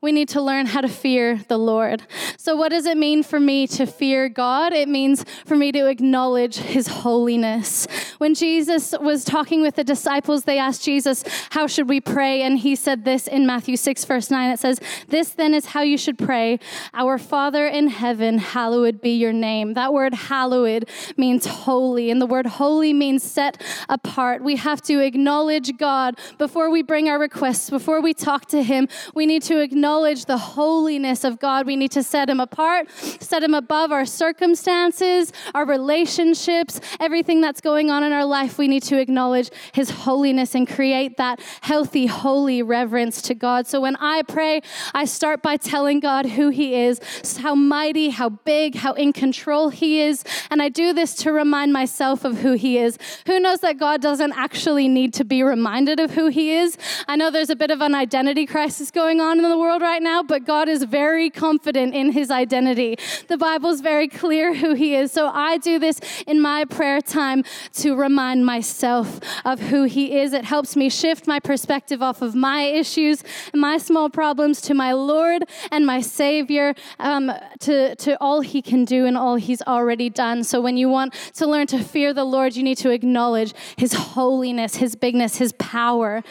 we 0.00 0.12
need 0.12 0.28
to 0.30 0.40
learn 0.40 0.66
how 0.66 0.80
to 0.80 0.88
fear 0.88 1.40
the 1.48 1.58
Lord. 1.58 2.02
So, 2.36 2.56
what 2.56 2.70
does 2.70 2.86
it 2.86 2.96
mean 2.96 3.22
for 3.22 3.40
me 3.40 3.66
to 3.68 3.86
fear 3.86 4.28
God? 4.28 4.72
It 4.72 4.88
means 4.88 5.24
for 5.44 5.56
me 5.56 5.72
to 5.72 5.86
acknowledge 5.86 6.56
His 6.56 6.86
holiness. 6.86 7.86
When 8.18 8.34
Jesus 8.34 8.94
was 9.00 9.24
talking 9.24 9.62
with 9.62 9.76
the 9.76 9.84
disciples, 9.84 10.44
they 10.44 10.58
asked 10.58 10.84
Jesus, 10.84 11.24
How 11.50 11.66
should 11.66 11.88
we 11.88 12.00
pray? 12.00 12.42
And 12.42 12.58
He 12.58 12.76
said 12.76 13.04
this 13.04 13.26
in 13.26 13.46
Matthew 13.46 13.76
6, 13.76 14.04
verse 14.04 14.30
9. 14.30 14.50
It 14.50 14.58
says, 14.58 14.80
This 15.08 15.30
then 15.30 15.54
is 15.54 15.66
how 15.66 15.82
you 15.82 15.98
should 15.98 16.18
pray 16.18 16.58
Our 16.94 17.18
Father 17.18 17.66
in 17.66 17.88
heaven, 17.88 18.38
hallowed 18.38 19.00
be 19.00 19.16
your 19.16 19.32
name. 19.32 19.74
That 19.74 19.92
word 19.92 20.14
hallowed 20.14 20.88
means 21.16 21.46
holy, 21.46 22.10
and 22.10 22.20
the 22.20 22.26
word 22.26 22.46
holy 22.46 22.92
means 22.92 23.22
set 23.22 23.62
apart. 23.88 24.42
We 24.42 24.56
have 24.56 24.82
to 24.82 25.00
acknowledge 25.00 25.76
God 25.76 26.18
before 26.38 26.70
we 26.70 26.82
bring 26.82 27.08
our 27.08 27.18
requests, 27.18 27.70
before 27.70 28.00
we 28.00 28.14
talk 28.14 28.46
to 28.46 28.62
Him, 28.62 28.88
we 29.14 29.26
need 29.26 29.42
to 29.42 29.60
acknowledge 29.66 30.24
the 30.24 30.38
holiness 30.38 31.24
of 31.24 31.38
God. 31.38 31.66
We 31.66 31.76
need 31.76 31.90
to 31.92 32.02
set 32.02 32.28
Him 32.28 32.40
apart, 32.40 32.90
set 33.20 33.42
Him 33.42 33.54
above 33.54 33.92
our 33.92 34.06
circumstances, 34.06 35.32
our 35.54 35.66
relationships, 35.66 36.80
everything 37.00 37.40
that's 37.40 37.60
going 37.60 37.90
on 37.90 38.02
in 38.02 38.12
our 38.12 38.24
life. 38.24 38.58
We 38.58 38.68
need 38.68 38.84
to 38.84 38.98
acknowledge 38.98 39.50
His 39.72 39.90
holiness 39.90 40.54
and 40.54 40.68
create 40.68 41.16
that 41.16 41.40
healthy, 41.60 42.06
holy 42.06 42.62
reverence 42.62 43.20
to 43.22 43.34
God. 43.34 43.66
So 43.66 43.80
when 43.80 43.96
I 43.96 44.22
pray, 44.22 44.62
I 44.94 45.04
start 45.04 45.42
by 45.42 45.56
telling 45.56 46.00
God 46.00 46.26
who 46.26 46.48
He 46.50 46.74
is, 46.74 47.00
how 47.36 47.54
mighty, 47.54 48.10
how 48.10 48.30
big, 48.30 48.76
how 48.76 48.92
in 48.94 49.12
control 49.12 49.70
He 49.70 50.00
is. 50.00 50.24
And 50.50 50.62
I 50.62 50.68
do 50.68 50.92
this 50.92 51.14
to 51.16 51.32
remind 51.32 51.72
myself 51.72 52.24
of 52.24 52.38
who 52.38 52.52
He 52.52 52.78
is. 52.78 52.96
Who 53.26 53.40
knows 53.40 53.60
that 53.60 53.78
God 53.78 54.00
doesn't 54.00 54.32
actually 54.32 54.88
need 54.88 55.12
to 55.14 55.24
be 55.24 55.42
reminded? 55.42 55.96
of 56.06 56.12
who 56.12 56.28
He 56.28 56.52
is. 56.52 56.76
I 57.08 57.16
know 57.16 57.30
there's 57.30 57.50
a 57.50 57.56
bit 57.56 57.70
of 57.70 57.80
an 57.80 57.94
identity 57.94 58.46
crisis 58.46 58.90
going 58.90 59.20
on 59.20 59.38
in 59.38 59.48
the 59.48 59.55
world 59.58 59.82
right 59.82 60.02
now, 60.02 60.22
but 60.22 60.44
God 60.44 60.68
is 60.68 60.82
very 60.84 61.30
confident 61.30 61.94
in 61.94 62.12
His 62.12 62.30
identity. 62.30 62.96
The 63.28 63.36
Bible's 63.36 63.80
very 63.80 64.08
clear 64.08 64.54
who 64.54 64.74
He 64.74 64.94
is. 64.94 65.12
So 65.12 65.28
I 65.28 65.58
do 65.58 65.78
this 65.78 66.00
in 66.26 66.40
my 66.40 66.64
prayer 66.64 67.00
time 67.00 67.44
to 67.74 67.96
remind 67.96 68.44
myself 68.46 69.20
of 69.44 69.60
who 69.60 69.84
He 69.84 70.18
is. 70.18 70.32
It 70.32 70.44
helps 70.44 70.76
me 70.76 70.88
shift 70.88 71.26
my 71.26 71.40
perspective 71.40 72.02
off 72.02 72.22
of 72.22 72.34
my 72.34 72.62
issues 72.62 73.22
my 73.54 73.78
small 73.78 74.08
problems 74.08 74.60
to 74.62 74.74
my 74.74 74.92
Lord 74.92 75.44
and 75.70 75.86
my 75.86 76.00
Savior, 76.00 76.74
um, 76.98 77.32
to, 77.60 77.94
to 77.96 78.16
all 78.20 78.40
He 78.40 78.62
can 78.62 78.84
do 78.84 79.06
and 79.06 79.16
all 79.16 79.36
He's 79.36 79.62
already 79.62 80.10
done. 80.10 80.44
So 80.44 80.60
when 80.60 80.76
you 80.76 80.88
want 80.88 81.14
to 81.34 81.46
learn 81.46 81.66
to 81.68 81.82
fear 81.82 82.12
the 82.12 82.24
Lord, 82.24 82.56
you 82.56 82.62
need 82.62 82.78
to 82.78 82.90
acknowledge 82.90 83.54
His 83.76 83.92
holiness, 83.92 84.76
His 84.76 84.94
bigness, 84.94 85.36
His 85.36 85.52
power. 85.52 86.22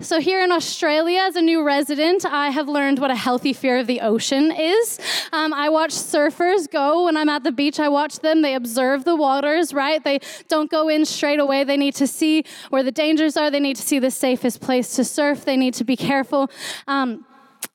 So, 0.00 0.20
here 0.20 0.42
in 0.42 0.52
Australia, 0.52 1.20
as 1.20 1.36
a 1.36 1.42
new 1.42 1.64
resident, 1.64 2.24
I 2.24 2.50
have 2.50 2.68
learned 2.74 2.98
what 2.98 3.10
a 3.10 3.16
healthy 3.16 3.54
fear 3.54 3.78
of 3.78 3.86
the 3.86 4.02
ocean 4.02 4.52
is. 4.52 5.00
Um, 5.32 5.54
I 5.54 5.70
watch 5.70 5.92
surfers 5.92 6.70
go 6.70 7.06
when 7.06 7.16
I'm 7.16 7.30
at 7.30 7.42
the 7.42 7.52
beach, 7.52 7.80
I 7.80 7.88
watch 7.88 8.18
them. 8.18 8.42
They 8.42 8.54
observe 8.54 9.04
the 9.04 9.16
waters, 9.16 9.72
right? 9.72 10.04
They 10.04 10.20
don't 10.48 10.70
go 10.70 10.90
in 10.90 11.06
straight 11.06 11.40
away. 11.40 11.64
They 11.64 11.78
need 11.78 11.94
to 11.94 12.06
see 12.06 12.44
where 12.68 12.82
the 12.82 12.92
dangers 12.92 13.38
are, 13.38 13.50
they 13.50 13.60
need 13.60 13.76
to 13.76 13.82
see 13.82 13.98
the 13.98 14.10
safest 14.10 14.60
place 14.60 14.94
to 14.96 15.04
surf, 15.04 15.46
they 15.46 15.56
need 15.56 15.72
to 15.74 15.84
be 15.84 15.96
careful. 15.96 16.50
Um, 16.86 17.24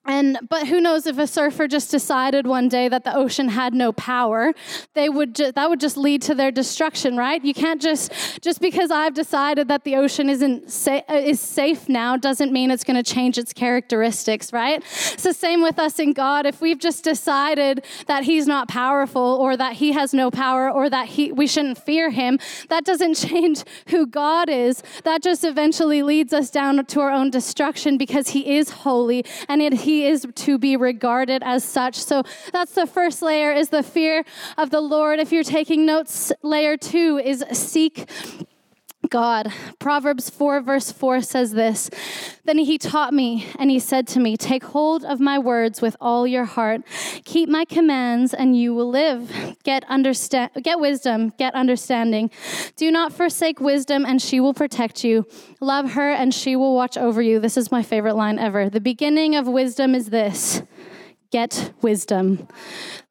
and 0.09 0.39
but 0.49 0.67
who 0.67 0.81
knows 0.81 1.05
if 1.05 1.19
a 1.19 1.27
surfer 1.27 1.67
just 1.67 1.91
decided 1.91 2.47
one 2.47 2.67
day 2.67 2.89
that 2.89 3.03
the 3.03 3.15
ocean 3.15 3.49
had 3.49 3.75
no 3.75 3.91
power, 3.91 4.53
they 4.95 5.07
would 5.07 5.35
ju- 5.35 5.51
that 5.51 5.69
would 5.69 5.79
just 5.79 5.97
lead 5.97 6.23
to 6.23 6.33
their 6.33 6.49
destruction, 6.49 7.15
right? 7.15 7.45
You 7.45 7.53
can't 7.53 7.79
just 7.79 8.11
just 8.41 8.59
because 8.59 8.89
I've 8.89 9.13
decided 9.13 9.67
that 9.67 9.83
the 9.83 9.95
ocean 9.97 10.27
isn't 10.27 10.71
sa- 10.71 11.03
uh, 11.07 11.13
is 11.13 11.39
safe 11.39 11.87
now 11.87 12.17
doesn't 12.17 12.51
mean 12.51 12.71
it's 12.71 12.83
going 12.83 13.01
to 13.01 13.13
change 13.13 13.37
its 13.37 13.53
characteristics, 13.53 14.51
right? 14.51 14.83
It's 15.13 15.21
the 15.21 15.33
same 15.33 15.61
with 15.61 15.77
us 15.77 15.99
in 15.99 16.13
God. 16.13 16.47
If 16.47 16.59
we've 16.59 16.79
just 16.79 17.03
decided 17.03 17.85
that 18.07 18.23
He's 18.23 18.47
not 18.47 18.67
powerful 18.67 19.37
or 19.39 19.55
that 19.57 19.73
He 19.73 19.91
has 19.91 20.11
no 20.11 20.31
power 20.31 20.71
or 20.71 20.89
that 20.89 21.09
He 21.09 21.31
we 21.31 21.45
shouldn't 21.45 21.77
fear 21.77 22.09
Him, 22.09 22.39
that 22.69 22.83
doesn't 22.83 23.13
change 23.27 23.63
who 23.89 24.07
God 24.07 24.49
is. 24.49 24.81
That 25.03 25.21
just 25.21 25.43
eventually 25.43 26.01
leads 26.01 26.33
us 26.33 26.49
down 26.49 26.83
to 26.83 26.99
our 26.99 27.11
own 27.11 27.29
destruction 27.29 27.99
because 27.99 28.29
He 28.29 28.57
is 28.57 28.71
holy 28.71 29.23
and 29.47 29.61
it, 29.61 29.73
He 29.73 29.98
is 30.05 30.25
to 30.35 30.57
be 30.57 30.75
regarded 30.75 31.43
as 31.43 31.63
such. 31.63 31.95
So 31.95 32.23
that's 32.51 32.73
the 32.73 32.87
first 32.87 33.21
layer 33.21 33.51
is 33.51 33.69
the 33.69 33.83
fear 33.83 34.23
of 34.57 34.69
the 34.69 34.81
Lord. 34.81 35.19
If 35.19 35.31
you're 35.31 35.43
taking 35.43 35.85
notes, 35.85 36.31
layer 36.43 36.77
2 36.77 37.21
is 37.23 37.43
seek 37.51 38.09
God. 39.07 39.51
Proverbs 39.79 40.29
4, 40.29 40.61
verse 40.61 40.91
4 40.91 41.21
says 41.21 41.51
this 41.51 41.89
Then 42.43 42.57
he 42.57 42.77
taught 42.77 43.13
me, 43.13 43.47
and 43.57 43.71
he 43.71 43.79
said 43.79 44.07
to 44.09 44.19
me, 44.19 44.35
Take 44.35 44.63
hold 44.63 45.05
of 45.05 45.19
my 45.19 45.39
words 45.39 45.81
with 45.81 45.95
all 46.01 46.27
your 46.27 46.45
heart. 46.45 46.81
Keep 47.23 47.49
my 47.49 47.63
commands, 47.65 48.33
and 48.33 48.57
you 48.57 48.73
will 48.73 48.89
live. 48.89 49.55
Get, 49.63 49.85
understand, 49.85 50.51
get 50.61 50.79
wisdom, 50.79 51.31
get 51.37 51.55
understanding. 51.55 52.29
Do 52.75 52.91
not 52.91 53.13
forsake 53.13 53.59
wisdom, 53.61 54.05
and 54.05 54.21
she 54.21 54.39
will 54.39 54.53
protect 54.53 55.03
you. 55.03 55.25
Love 55.61 55.93
her, 55.93 56.11
and 56.11 56.33
she 56.33 56.55
will 56.55 56.75
watch 56.75 56.97
over 56.97 57.21
you. 57.21 57.39
This 57.39 57.57
is 57.57 57.71
my 57.71 57.83
favorite 57.83 58.15
line 58.15 58.37
ever. 58.37 58.69
The 58.69 58.81
beginning 58.81 59.35
of 59.35 59.47
wisdom 59.47 59.95
is 59.95 60.09
this 60.09 60.61
get 61.31 61.73
wisdom. 61.81 62.47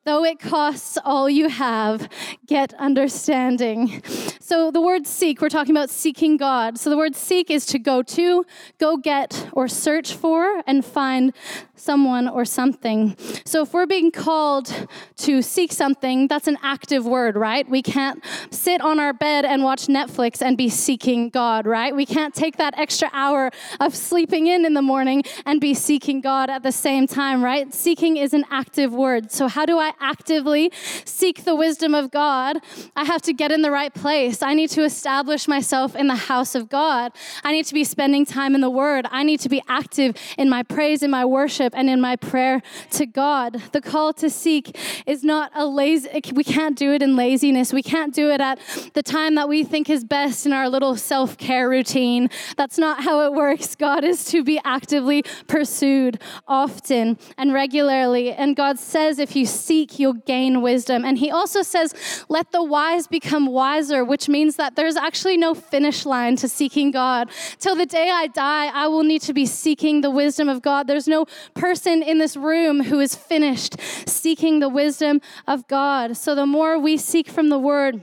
Though 0.08 0.24
it 0.24 0.40
costs 0.40 0.96
all 1.04 1.28
you 1.28 1.50
have, 1.50 2.08
get 2.46 2.72
understanding. 2.78 4.02
So, 4.40 4.70
the 4.70 4.80
word 4.80 5.06
seek, 5.06 5.42
we're 5.42 5.50
talking 5.50 5.76
about 5.76 5.90
seeking 5.90 6.38
God. 6.38 6.78
So, 6.78 6.88
the 6.88 6.96
word 6.96 7.14
seek 7.14 7.50
is 7.50 7.66
to 7.66 7.78
go 7.78 8.02
to, 8.02 8.46
go 8.78 8.96
get, 8.96 9.50
or 9.52 9.68
search 9.68 10.14
for 10.14 10.62
and 10.66 10.82
find 10.82 11.34
someone 11.76 12.26
or 12.26 12.46
something. 12.46 13.14
So, 13.44 13.60
if 13.64 13.74
we're 13.74 13.84
being 13.84 14.10
called 14.10 14.88
to 15.18 15.42
seek 15.42 15.72
something, 15.72 16.26
that's 16.26 16.48
an 16.48 16.56
active 16.62 17.04
word, 17.04 17.36
right? 17.36 17.68
We 17.68 17.82
can't 17.82 18.24
sit 18.50 18.80
on 18.80 18.98
our 18.98 19.12
bed 19.12 19.44
and 19.44 19.62
watch 19.62 19.88
Netflix 19.88 20.40
and 20.40 20.56
be 20.56 20.70
seeking 20.70 21.28
God, 21.28 21.66
right? 21.66 21.94
We 21.94 22.06
can't 22.06 22.34
take 22.34 22.56
that 22.56 22.78
extra 22.78 23.10
hour 23.12 23.50
of 23.78 23.94
sleeping 23.94 24.46
in 24.46 24.64
in 24.64 24.72
the 24.72 24.80
morning 24.80 25.22
and 25.44 25.60
be 25.60 25.74
seeking 25.74 26.22
God 26.22 26.48
at 26.48 26.62
the 26.62 26.72
same 26.72 27.06
time, 27.06 27.44
right? 27.44 27.74
Seeking 27.74 28.16
is 28.16 28.32
an 28.32 28.46
active 28.50 28.94
word. 28.94 29.30
So, 29.30 29.48
how 29.48 29.66
do 29.66 29.78
I 29.78 29.92
actively 30.00 30.70
seek 31.04 31.44
the 31.44 31.54
wisdom 31.54 31.94
of 31.94 32.10
God, 32.10 32.58
I 32.96 33.04
have 33.04 33.22
to 33.22 33.32
get 33.32 33.50
in 33.52 33.62
the 33.62 33.70
right 33.70 33.92
place. 33.92 34.42
I 34.42 34.54
need 34.54 34.70
to 34.70 34.84
establish 34.84 35.48
myself 35.48 35.94
in 35.94 36.06
the 36.06 36.16
house 36.16 36.54
of 36.54 36.68
God. 36.68 37.12
I 37.44 37.52
need 37.52 37.66
to 37.66 37.74
be 37.74 37.84
spending 37.84 38.24
time 38.24 38.54
in 38.54 38.60
the 38.60 38.70
Word. 38.70 39.06
I 39.10 39.22
need 39.22 39.40
to 39.40 39.48
be 39.48 39.62
active 39.68 40.16
in 40.36 40.48
my 40.48 40.62
praise, 40.62 41.02
in 41.02 41.10
my 41.10 41.24
worship, 41.24 41.72
and 41.76 41.88
in 41.88 42.00
my 42.00 42.16
prayer 42.16 42.62
to 42.92 43.06
God. 43.06 43.62
The 43.72 43.80
call 43.80 44.12
to 44.14 44.30
seek 44.30 44.76
is 45.06 45.24
not 45.24 45.50
a 45.54 45.66
lazy, 45.66 46.08
we 46.32 46.44
can't 46.44 46.76
do 46.76 46.92
it 46.92 47.02
in 47.02 47.16
laziness. 47.16 47.72
We 47.72 47.82
can't 47.82 48.14
do 48.14 48.30
it 48.30 48.40
at 48.40 48.58
the 48.94 49.02
time 49.02 49.34
that 49.36 49.48
we 49.48 49.64
think 49.64 49.90
is 49.90 50.04
best 50.04 50.46
in 50.46 50.52
our 50.52 50.68
little 50.68 50.96
self 50.96 51.36
care 51.38 51.68
routine. 51.68 52.30
That's 52.56 52.78
not 52.78 53.04
how 53.04 53.24
it 53.26 53.32
works. 53.32 53.74
God 53.74 54.04
is 54.04 54.24
to 54.26 54.42
be 54.42 54.60
actively 54.64 55.22
pursued 55.46 56.20
often 56.46 57.18
and 57.36 57.52
regularly. 57.52 58.32
And 58.32 58.56
God 58.56 58.78
says, 58.78 59.18
if 59.18 59.34
you 59.36 59.46
seek, 59.46 59.87
you'll 59.96 60.14
gain 60.26 60.60
wisdom. 60.60 61.04
And 61.04 61.18
He 61.18 61.30
also 61.30 61.62
says, 61.62 61.94
let 62.28 62.50
the 62.50 62.64
wise 62.64 63.06
become 63.06 63.46
wiser, 63.46 64.04
which 64.04 64.28
means 64.28 64.56
that 64.56 64.74
there's 64.74 64.96
actually 64.96 65.36
no 65.36 65.54
finish 65.54 66.04
line 66.04 66.34
to 66.36 66.48
seeking 66.48 66.90
God. 66.90 67.30
Till 67.60 67.76
the 67.76 67.86
day 67.86 68.10
I 68.10 68.26
die, 68.26 68.66
I 68.74 68.88
will 68.88 69.04
need 69.04 69.22
to 69.22 69.32
be 69.32 69.46
seeking 69.46 70.00
the 70.00 70.10
wisdom 70.10 70.48
of 70.48 70.62
God. 70.62 70.88
There's 70.88 71.06
no 71.06 71.26
person 71.54 72.02
in 72.02 72.18
this 72.18 72.36
room 72.36 72.82
who 72.82 72.98
is 72.98 73.14
finished 73.14 73.76
seeking 74.08 74.58
the 74.58 74.68
wisdom 74.68 75.20
of 75.46 75.68
God. 75.68 76.16
So 76.16 76.34
the 76.34 76.46
more 76.46 76.78
we 76.78 76.96
seek 76.96 77.28
from 77.28 77.48
the 77.50 77.58
Word, 77.58 78.00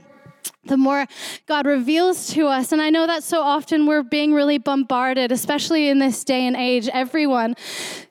the 0.68 0.76
more 0.76 1.06
God 1.46 1.66
reveals 1.66 2.28
to 2.34 2.46
us. 2.46 2.72
And 2.72 2.80
I 2.82 2.90
know 2.90 3.06
that 3.06 3.22
so 3.22 3.40
often 3.40 3.86
we're 3.86 4.02
being 4.02 4.32
really 4.32 4.58
bombarded, 4.58 5.32
especially 5.32 5.88
in 5.88 5.98
this 5.98 6.24
day 6.24 6.46
and 6.46 6.56
age. 6.56 6.88
Everyone 6.92 7.54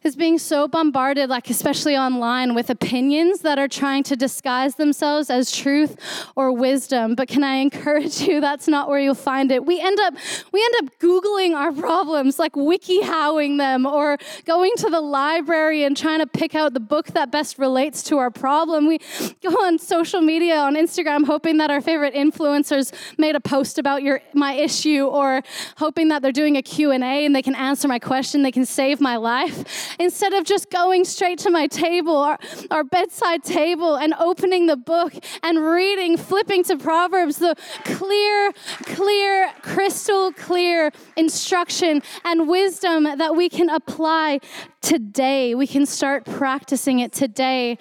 is 0.03 0.15
being 0.15 0.37
so 0.37 0.67
bombarded, 0.67 1.29
like 1.29 1.49
especially 1.49 1.97
online, 1.97 2.53
with 2.53 2.69
opinions 2.69 3.41
that 3.41 3.57
are 3.57 3.67
trying 3.67 4.03
to 4.03 4.15
disguise 4.15 4.75
themselves 4.75 5.29
as 5.29 5.51
truth 5.51 5.97
or 6.35 6.51
wisdom. 6.51 7.15
But 7.15 7.27
can 7.27 7.43
I 7.43 7.55
encourage 7.55 8.21
you? 8.21 8.39
That's 8.39 8.67
not 8.67 8.87
where 8.87 8.99
you'll 8.99 9.15
find 9.15 9.51
it. 9.51 9.65
We 9.65 9.79
end 9.79 9.99
up 9.99 10.13
we 10.51 10.63
end 10.63 10.87
up 10.87 10.99
googling 10.99 11.55
our 11.55 11.71
problems, 11.71 12.39
like 12.39 12.55
wiki-howing 12.55 13.57
them, 13.57 13.85
or 13.85 14.17
going 14.45 14.71
to 14.77 14.89
the 14.89 15.01
library 15.01 15.83
and 15.83 15.97
trying 15.97 16.19
to 16.19 16.27
pick 16.27 16.55
out 16.55 16.73
the 16.73 16.79
book 16.79 17.07
that 17.07 17.31
best 17.31 17.57
relates 17.57 18.03
to 18.03 18.17
our 18.17 18.29
problem. 18.29 18.87
We 18.87 18.99
go 19.41 19.49
on 19.49 19.79
social 19.79 20.21
media 20.21 20.57
on 20.57 20.75
Instagram, 20.75 21.25
hoping 21.25 21.57
that 21.57 21.71
our 21.71 21.81
favorite 21.81 22.13
influencers 22.45 22.93
made 23.17 23.36
a 23.36 23.39
post 23.39 23.77
about 23.77 24.03
your 24.03 24.21
my 24.34 24.53
issue, 24.53 25.05
or 25.05 25.41
hoping 25.77 26.10
that 26.10 26.21
they're 26.21 26.31
doing 26.31 26.58
a 26.58 26.62
Q 26.62 26.91
and 26.91 27.03
A 27.03 27.25
and 27.25 27.36
they 27.36 27.41
can 27.41 27.55
answer 27.55 27.88
my 27.88 27.99
question, 27.99 28.43
they 28.43 28.51
can 28.51 28.65
save 28.65 29.01
my 29.01 29.15
life 29.17 29.95
instead 29.99 30.34
of 30.34 30.43
just 30.43 30.69
going 30.69 31.05
straight 31.05 31.39
to 31.39 31.49
my 31.49 31.67
table, 31.67 32.15
our, 32.17 32.38
our 32.71 32.84
bedside 32.84 33.43
table, 33.43 33.95
and 33.95 34.13
opening 34.19 34.67
the 34.67 34.77
book 34.77 35.13
and 35.43 35.63
reading, 35.63 36.17
flipping 36.17 36.63
to 36.63 36.77
Proverbs, 36.77 37.38
the 37.38 37.55
clear, 37.84 38.51
clear, 38.84 39.51
crystal 39.62 40.31
clear 40.34 40.91
instruction 41.15 42.01
and 42.23 42.47
wisdom 42.47 43.03
that 43.03 43.36
we 43.36 43.49
can 43.49 43.69
apply 43.69 44.39
today. 44.81 45.55
We 45.55 45.67
can 45.67 45.86
start 45.86 46.25
practicing 46.25 46.99
it 46.99 47.12
today. 47.12 47.77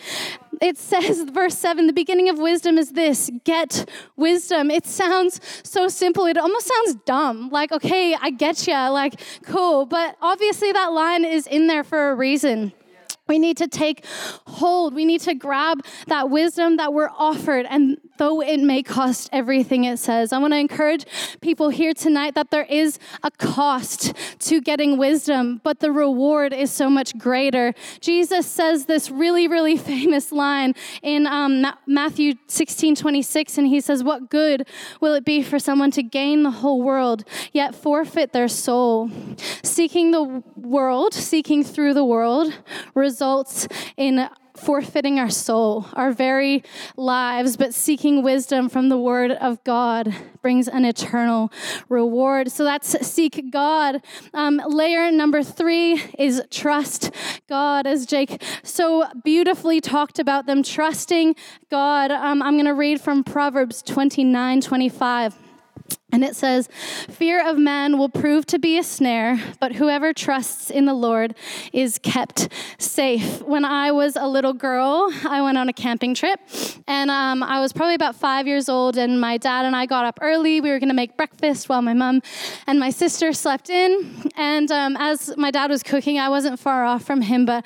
It 0.61 0.79
says, 0.79 1.23
verse 1.23 1.57
7, 1.57 1.87
the 1.87 1.93
beginning 1.93 2.29
of 2.29 2.39
wisdom 2.39 2.79
is 2.79 2.93
this 2.93 3.31
get 3.45 3.89
wisdom. 4.17 4.71
It 4.71 4.87
sounds 4.87 5.41
so 5.63 5.89
simple. 5.89 6.27
It 6.27 6.39
almost 6.39 6.67
sounds 6.67 6.97
dumb. 7.05 7.51
Like, 7.51 7.73
okay, 7.73 8.15
I 8.15 8.31
get 8.31 8.67
you. 8.67 8.75
Like, 8.75 9.21
cool. 9.43 9.87
But 9.87 10.17
obviously, 10.21 10.73
that 10.73 10.93
line 10.93 11.25
is 11.25 11.47
in 11.47 11.67
there 11.67 11.85
for 11.85 12.11
a 12.11 12.15
reason. 12.15 12.73
We 13.27 13.39
need 13.39 13.57
to 13.57 13.69
take 13.69 14.05
hold. 14.47 14.95
We 14.95 15.05
need 15.05 15.23
to 15.23 15.35
grab 15.35 15.85
that 16.09 16.29
wisdom 16.29 16.77
that 16.77 16.93
we're 16.93 17.11
offered. 17.17 17.67
And 17.69 17.99
though 18.19 18.41
it 18.41 18.61
may 18.61 18.83
cost 18.83 19.29
everything 19.33 19.85
it 19.85 19.99
says, 19.99 20.33
I 20.33 20.39
want 20.39 20.53
to 20.53 20.59
encourage 20.59 21.05
people 21.41 21.71
here 21.71 21.95
tonight 21.95 22.35
that 22.35 22.51
there 22.51 22.65
is 22.65 22.99
a 23.23 23.31
cost 23.31 24.13
to 24.41 24.61
getting 24.61 24.99
wisdom, 24.99 25.61
but 25.65 25.81
the 25.81 25.93
reward 25.93 26.53
is 26.53 26.71
so 26.71 26.89
much 26.89 27.17
greater. 27.19 27.75
Jesus 28.01 28.47
says 28.47 28.87
this 28.87 29.11
really, 29.11 29.49
really 29.49 29.77
famous 29.95 30.33
line 30.33 30.75
in 31.03 31.27
um, 31.27 31.67
Matthew 31.87 32.35
16 32.47 32.97
26, 32.97 33.59
and 33.59 33.67
he 33.67 33.81
says, 33.81 34.03
What 34.03 34.31
good 34.31 34.67
will 35.01 35.15
it 35.15 35.25
be 35.25 35.43
for 35.43 35.59
someone 35.59 35.91
to 35.93 36.03
gain 36.03 36.43
the 36.43 36.51
whole 36.51 36.83
world, 36.83 37.25
yet 37.53 37.75
forfeit 37.75 38.33
their 38.33 38.49
soul? 38.49 39.11
Seeking 39.63 40.11
the 40.11 40.43
world, 40.57 41.15
seeking 41.15 41.65
through 41.65 41.95
the 41.95 42.05
world, 42.05 42.53
results 42.95 43.67
in 43.97 44.29
forfeiting 44.57 45.19
our 45.19 45.31
soul, 45.31 45.87
our 45.95 46.13
very 46.13 46.63
lives, 46.97 47.57
but 47.57 47.75
seeking 47.75 48.23
wisdom 48.23 48.69
from 48.69 48.89
the 48.89 48.97
Word 48.97 49.33
of 49.33 49.63
God 49.65 50.15
brings 50.43 50.69
an 50.69 50.85
eternal 50.85 51.51
reward. 51.89 52.51
So 52.53 52.65
that's 52.65 53.07
seek 53.07 53.51
God. 53.51 54.03
Um, 54.33 54.61
layer 54.67 55.11
number 55.11 55.43
three 55.43 56.03
is 56.19 56.43
trust 56.51 57.11
God, 57.49 57.87
as 57.87 58.07
Jake 58.07 58.43
so 58.63 59.07
beautifully 59.25 59.81
talked 59.81 60.19
about 60.19 60.47
them 60.47 60.63
trusting 60.63 61.35
God. 61.71 62.11
Um, 62.11 62.43
I'm 62.43 62.55
going 62.55 62.67
to 62.67 62.75
read 62.75 63.01
from 63.01 63.25
Proverbs 63.25 63.83
29 63.83 64.61
25. 64.61 65.44
And 66.15 66.23
it 66.23 66.37
says, 66.37 66.69
Fear 67.11 67.45
of 67.45 67.59
man 67.59 67.99
will 67.99 68.09
prove 68.09 68.47
to 68.47 68.59
be 68.61 68.79
a 68.79 68.85
snare, 68.85 69.43
but 69.59 69.73
whoever 69.73 70.13
trusts 70.13 70.71
in 70.71 70.85
the 70.85 70.95
Lord 70.95 71.35
is 71.73 71.99
kept 71.99 72.49
safe. 72.79 73.43
When 73.43 73.65
I 73.65 73.91
was 73.91 74.15
a 74.15 74.29
little 74.29 74.53
girl, 74.53 75.13
I 75.29 75.43
went 75.43 75.59
on 75.59 75.69
a 75.69 75.73
camping 75.73 76.15
trip, 76.15 76.39
and 76.87 77.11
um, 77.11 77.43
I 77.43 77.59
was 77.59 77.73
probably 77.73 77.97
about 77.97 78.15
five 78.15 78.47
years 78.47 78.69
old, 78.69 78.97
and 78.97 79.21
my 79.21 79.39
dad 79.39 79.65
and 79.65 79.75
I 79.75 79.87
got 79.87 80.05
up 80.05 80.21
early. 80.23 80.61
We 80.61 80.71
were 80.71 80.79
going 80.79 80.89
to 80.89 80.95
make 80.95 81.17
breakfast 81.17 81.69
while 81.69 81.83
my 81.83 81.95
mom 81.95 82.23
and 82.69 82.79
my 82.79 82.91
sister 82.91 83.33
slept 83.33 83.69
in. 83.69 84.31
And 84.37 84.71
um, 84.71 84.97
as 84.97 85.37
my 85.37 85.51
dad 85.51 85.69
was 85.69 85.83
cooking, 85.83 86.21
I 86.21 86.29
wasn't 86.29 86.61
far 86.61 86.85
off 86.85 87.03
from 87.03 87.23
him, 87.23 87.45
but 87.45 87.65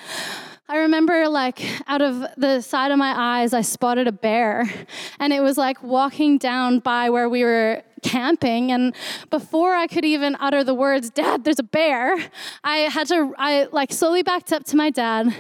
I 0.71 0.79
remember, 0.79 1.29
like, 1.29 1.63
out 1.87 2.03
of 2.03 2.27
the 2.37 2.61
side 2.61 2.93
of 2.93 2.99
my 2.99 3.15
eyes, 3.15 3.55
I 3.55 3.63
spotted 3.63 4.07
a 4.07 4.13
bear. 4.13 4.71
And 5.19 5.33
it 5.33 5.41
was 5.41 5.57
like 5.57 5.83
walking 5.83 6.37
down 6.37 6.81
by 6.81 7.09
where 7.09 7.29
we 7.29 7.43
were 7.43 7.83
camping. 8.03 8.73
And 8.73 8.95
before 9.31 9.75
I 9.75 9.87
could 9.87 10.05
even 10.05 10.37
utter 10.41 10.65
the 10.65 10.75
words, 10.75 11.11
Dad, 11.11 11.45
there's 11.45 11.59
a 11.59 11.65
bear, 11.65 12.17
I 12.65 12.77
had 12.79 13.09
to, 13.09 13.35
I 13.39 13.69
like 13.73 13.93
slowly 13.93 14.23
backed 14.23 14.53
up 14.53 14.65
to 14.67 14.77
my 14.77 14.91
dad. 14.91 15.35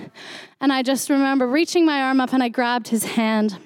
And 0.61 0.73
I 0.73 0.83
just 0.83 1.09
remember 1.11 1.47
reaching 1.47 1.87
my 1.87 2.03
arm 2.03 2.21
up 2.21 2.33
and 2.33 2.42
I 2.42 2.49
grabbed 2.49 2.88
his 2.88 3.05
hand. 3.05 3.57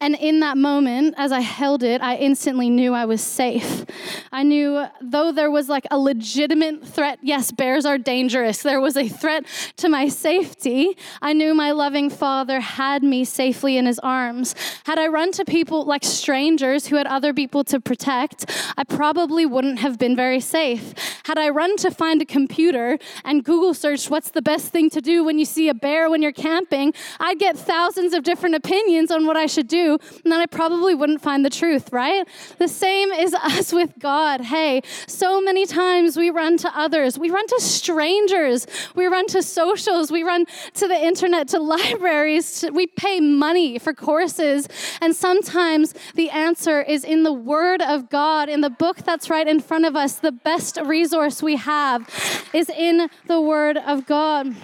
And 0.00 0.14
in 0.14 0.40
that 0.40 0.56
moment, 0.56 1.14
as 1.16 1.32
I 1.32 1.40
held 1.40 1.82
it, 1.82 2.00
I 2.02 2.16
instantly 2.16 2.70
knew 2.70 2.94
I 2.94 3.04
was 3.04 3.22
safe. 3.22 3.84
I 4.32 4.42
knew, 4.42 4.86
though 5.00 5.32
there 5.32 5.50
was 5.50 5.68
like 5.68 5.86
a 5.90 5.98
legitimate 5.98 6.86
threat, 6.86 7.18
yes, 7.22 7.52
bears 7.52 7.86
are 7.86 7.98
dangerous, 7.98 8.62
there 8.62 8.80
was 8.80 8.96
a 8.96 9.08
threat 9.08 9.44
to 9.76 9.88
my 9.88 10.08
safety. 10.08 10.96
I 11.22 11.32
knew 11.32 11.54
my 11.54 11.72
loving 11.72 12.10
father 12.10 12.60
had 12.60 13.02
me 13.02 13.24
safely 13.24 13.76
in 13.76 13.86
his 13.86 13.98
arms. 14.00 14.54
Had 14.84 14.98
I 14.98 15.06
run 15.08 15.32
to 15.32 15.44
people 15.44 15.84
like 15.84 16.04
strangers 16.04 16.86
who 16.86 16.96
had 16.96 17.06
other 17.06 17.32
people 17.32 17.64
to 17.64 17.80
protect, 17.80 18.46
I 18.76 18.84
probably 18.84 19.46
wouldn't 19.46 19.78
have 19.80 19.98
been 19.98 20.16
very 20.16 20.40
safe. 20.40 20.94
Had 21.24 21.38
I 21.38 21.48
run 21.48 21.76
to 21.78 21.90
find 21.90 22.22
a 22.22 22.26
computer 22.26 22.98
and 23.24 23.44
Google 23.44 23.74
searched 23.74 24.10
what's 24.10 24.30
the 24.30 24.42
best 24.42 24.72
thing 24.72 24.90
to 24.90 25.00
do 25.00 25.24
when 25.24 25.38
you 25.38 25.44
see 25.44 25.68
a 25.68 25.74
bear 25.74 26.08
when 26.10 26.22
you're 26.22 26.32
camping, 26.32 26.92
I'd 27.18 27.38
get 27.38 27.56
thousands 27.56 28.12
of 28.14 28.22
different 28.22 28.54
opinions 28.54 29.10
on 29.10 29.26
what 29.26 29.36
I 29.36 29.46
should 29.56 29.68
do, 29.68 29.98
and 30.22 30.30
then 30.30 30.38
I 30.38 30.44
probably 30.44 30.94
wouldn't 30.94 31.22
find 31.22 31.42
the 31.42 31.50
truth, 31.50 31.90
right? 31.90 32.28
The 32.58 32.68
same 32.68 33.10
is 33.10 33.32
us 33.32 33.72
with 33.72 33.98
God. 33.98 34.42
Hey, 34.42 34.82
so 35.06 35.40
many 35.40 35.64
times 35.64 36.14
we 36.16 36.28
run 36.28 36.58
to 36.58 36.70
others, 36.78 37.18
we 37.18 37.30
run 37.30 37.46
to 37.46 37.60
strangers, 37.60 38.66
we 38.94 39.06
run 39.06 39.26
to 39.28 39.42
socials, 39.42 40.12
we 40.12 40.22
run 40.22 40.44
to 40.74 40.86
the 40.86 40.94
internet, 40.94 41.48
to 41.48 41.58
libraries, 41.58 42.60
to, 42.60 42.70
we 42.80 42.86
pay 42.86 43.18
money 43.18 43.78
for 43.78 43.94
courses, 43.94 44.68
and 45.00 45.16
sometimes 45.16 45.94
the 46.14 46.28
answer 46.28 46.82
is 46.82 47.02
in 47.02 47.22
the 47.22 47.32
Word 47.32 47.80
of 47.80 48.10
God, 48.10 48.50
in 48.50 48.60
the 48.60 48.70
book 48.70 48.98
that's 48.98 49.30
right 49.30 49.48
in 49.48 49.60
front 49.60 49.86
of 49.86 49.96
us. 49.96 50.16
The 50.16 50.32
best 50.32 50.78
resource 50.84 51.42
we 51.42 51.56
have 51.56 52.10
is 52.52 52.68
in 52.68 53.08
the 53.26 53.40
Word 53.40 53.78
of 53.78 54.04
God. 54.04 54.54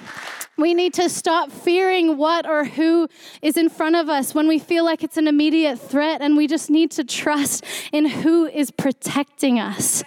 We 0.58 0.74
need 0.74 0.92
to 0.94 1.08
stop 1.08 1.50
fearing 1.50 2.18
what 2.18 2.46
or 2.46 2.64
who 2.64 3.08
is 3.40 3.56
in 3.56 3.70
front 3.70 3.96
of 3.96 4.08
us 4.08 4.34
when 4.34 4.46
we 4.46 4.58
feel 4.58 4.84
like 4.84 5.02
it's 5.02 5.16
an 5.16 5.26
immediate 5.26 5.80
threat, 5.80 6.20
and 6.20 6.36
we 6.36 6.46
just 6.46 6.70
need 6.70 6.90
to 6.92 7.04
trust 7.04 7.64
in 7.90 8.04
who 8.06 8.46
is 8.46 8.70
protecting 8.70 9.58
us. 9.58 10.04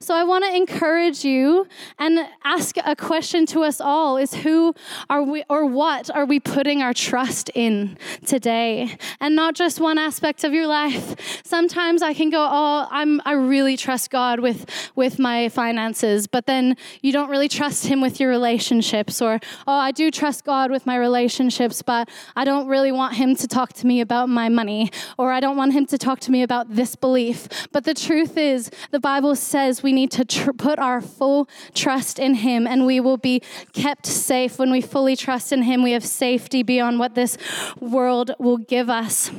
So 0.00 0.14
I 0.14 0.22
want 0.22 0.44
to 0.44 0.54
encourage 0.54 1.24
you 1.24 1.66
and 1.98 2.28
ask 2.44 2.76
a 2.84 2.94
question 2.94 3.46
to 3.46 3.62
us 3.62 3.80
all 3.80 4.18
is 4.18 4.34
who 4.34 4.74
are 5.08 5.22
we 5.22 5.44
or 5.48 5.66
what 5.66 6.10
are 6.14 6.26
we 6.26 6.40
putting 6.40 6.82
our 6.82 6.94
trust 6.94 7.50
in 7.54 7.98
today? 8.24 8.96
And 9.20 9.34
not 9.34 9.54
just 9.54 9.80
one 9.80 9.98
aspect 9.98 10.44
of 10.44 10.52
your 10.52 10.66
life. 10.66 11.40
Sometimes 11.44 12.02
I 12.02 12.14
can 12.14 12.30
go, 12.30 12.46
"Oh, 12.48 12.86
I'm 12.90 13.20
I 13.24 13.32
really 13.32 13.76
trust 13.76 14.10
God 14.10 14.40
with 14.40 14.66
with 14.94 15.18
my 15.18 15.48
finances," 15.48 16.26
but 16.26 16.46
then 16.46 16.76
you 17.02 17.12
don't 17.12 17.30
really 17.30 17.48
trust 17.48 17.86
him 17.86 18.00
with 18.00 18.20
your 18.20 18.30
relationships 18.30 19.20
or, 19.22 19.40
"Oh, 19.66 19.85
I 19.86 19.92
do 19.92 20.10
trust 20.10 20.44
God 20.44 20.72
with 20.72 20.84
my 20.84 20.96
relationships, 20.96 21.80
but 21.80 22.08
I 22.34 22.44
don't 22.44 22.66
really 22.66 22.90
want 22.90 23.14
him 23.14 23.36
to 23.36 23.46
talk 23.46 23.72
to 23.74 23.86
me 23.86 24.00
about 24.00 24.28
my 24.28 24.48
money 24.48 24.90
or 25.16 25.30
I 25.30 25.38
don't 25.38 25.56
want 25.56 25.74
him 25.74 25.86
to 25.86 25.96
talk 25.96 26.18
to 26.26 26.32
me 26.32 26.42
about 26.42 26.74
this 26.74 26.96
belief." 26.96 27.68
But 27.70 27.84
the 27.84 27.94
truth 27.94 28.36
is, 28.36 28.68
the 28.90 28.98
Bible 28.98 29.36
says 29.36 29.84
we 29.84 29.92
need 29.92 30.10
to 30.10 30.24
tr- 30.24 30.50
put 30.50 30.80
our 30.80 31.00
full 31.00 31.48
trust 31.72 32.18
in 32.18 32.34
him 32.34 32.66
and 32.66 32.84
we 32.84 32.98
will 32.98 33.16
be 33.16 33.42
kept 33.72 34.06
safe 34.06 34.58
when 34.58 34.72
we 34.72 34.80
fully 34.80 35.14
trust 35.14 35.52
in 35.52 35.62
him. 35.62 35.84
We 35.84 35.92
have 35.92 36.04
safety 36.04 36.64
beyond 36.64 36.98
what 36.98 37.14
this 37.14 37.38
world 37.78 38.32
will 38.40 38.58
give 38.58 38.90
us. 38.90 39.30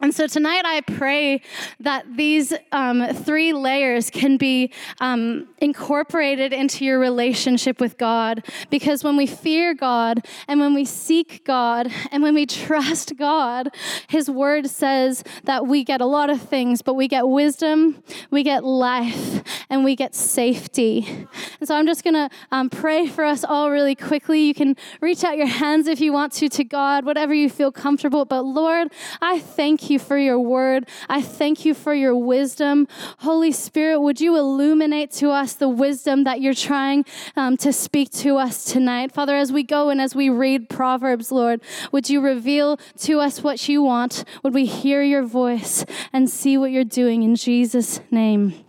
And 0.00 0.14
so 0.14 0.28
tonight, 0.28 0.62
I 0.64 0.80
pray 0.82 1.42
that 1.80 2.16
these 2.16 2.54
um, 2.70 3.04
three 3.14 3.52
layers 3.52 4.10
can 4.10 4.36
be 4.36 4.72
um, 5.00 5.48
incorporated 5.58 6.52
into 6.52 6.84
your 6.84 7.00
relationship 7.00 7.80
with 7.80 7.98
God. 7.98 8.44
Because 8.70 9.02
when 9.02 9.16
we 9.16 9.26
fear 9.26 9.74
God 9.74 10.24
and 10.46 10.60
when 10.60 10.72
we 10.72 10.84
seek 10.84 11.44
God 11.44 11.90
and 12.12 12.22
when 12.22 12.32
we 12.36 12.46
trust 12.46 13.16
God, 13.16 13.74
His 14.06 14.30
word 14.30 14.70
says 14.70 15.24
that 15.42 15.66
we 15.66 15.82
get 15.82 16.00
a 16.00 16.06
lot 16.06 16.30
of 16.30 16.40
things, 16.42 16.80
but 16.80 16.94
we 16.94 17.08
get 17.08 17.26
wisdom, 17.26 18.00
we 18.30 18.44
get 18.44 18.62
life, 18.62 19.42
and 19.68 19.82
we 19.82 19.96
get 19.96 20.14
safety. 20.14 21.26
And 21.58 21.66
so 21.66 21.74
I'm 21.74 21.86
just 21.86 22.04
going 22.04 22.14
to 22.14 22.30
um, 22.52 22.70
pray 22.70 23.08
for 23.08 23.24
us 23.24 23.42
all 23.42 23.72
really 23.72 23.96
quickly. 23.96 24.42
You 24.42 24.54
can 24.54 24.76
reach 25.00 25.24
out 25.24 25.36
your 25.36 25.48
hands 25.48 25.88
if 25.88 26.00
you 26.00 26.12
want 26.12 26.34
to 26.34 26.48
to 26.50 26.62
God, 26.62 27.04
whatever 27.04 27.34
you 27.34 27.50
feel 27.50 27.72
comfortable. 27.72 28.24
But 28.24 28.42
Lord, 28.42 28.92
I 29.20 29.40
thank 29.40 29.87
you 29.87 29.87
for 29.96 30.18
your 30.18 30.40
word. 30.40 30.88
I 31.08 31.22
thank 31.22 31.64
you 31.64 31.72
for 31.72 31.94
your 31.94 32.16
wisdom. 32.16 32.88
Holy 33.20 33.52
Spirit, 33.52 34.00
would 34.00 34.20
you 34.20 34.36
illuminate 34.36 35.12
to 35.12 35.30
us 35.30 35.52
the 35.52 35.68
wisdom 35.68 36.24
that 36.24 36.40
you're 36.40 36.52
trying 36.52 37.04
um, 37.36 37.56
to 37.58 37.72
speak 37.72 38.10
to 38.10 38.36
us 38.38 38.64
tonight? 38.64 39.12
Father, 39.12 39.36
as 39.36 39.52
we 39.52 39.62
go 39.62 39.88
and 39.88 40.00
as 40.00 40.14
we 40.14 40.28
read 40.28 40.68
Proverbs, 40.68 41.30
Lord, 41.30 41.60
would 41.92 42.10
you 42.10 42.20
reveal 42.20 42.78
to 42.98 43.20
us 43.20 43.42
what 43.42 43.68
you 43.68 43.82
want? 43.82 44.24
Would 44.42 44.54
we 44.54 44.66
hear 44.66 45.02
your 45.02 45.22
voice 45.22 45.84
and 46.12 46.28
see 46.28 46.58
what 46.58 46.72
you're 46.72 46.82
doing 46.82 47.22
in 47.22 47.36
Jesus' 47.36 48.00
name? 48.10 48.64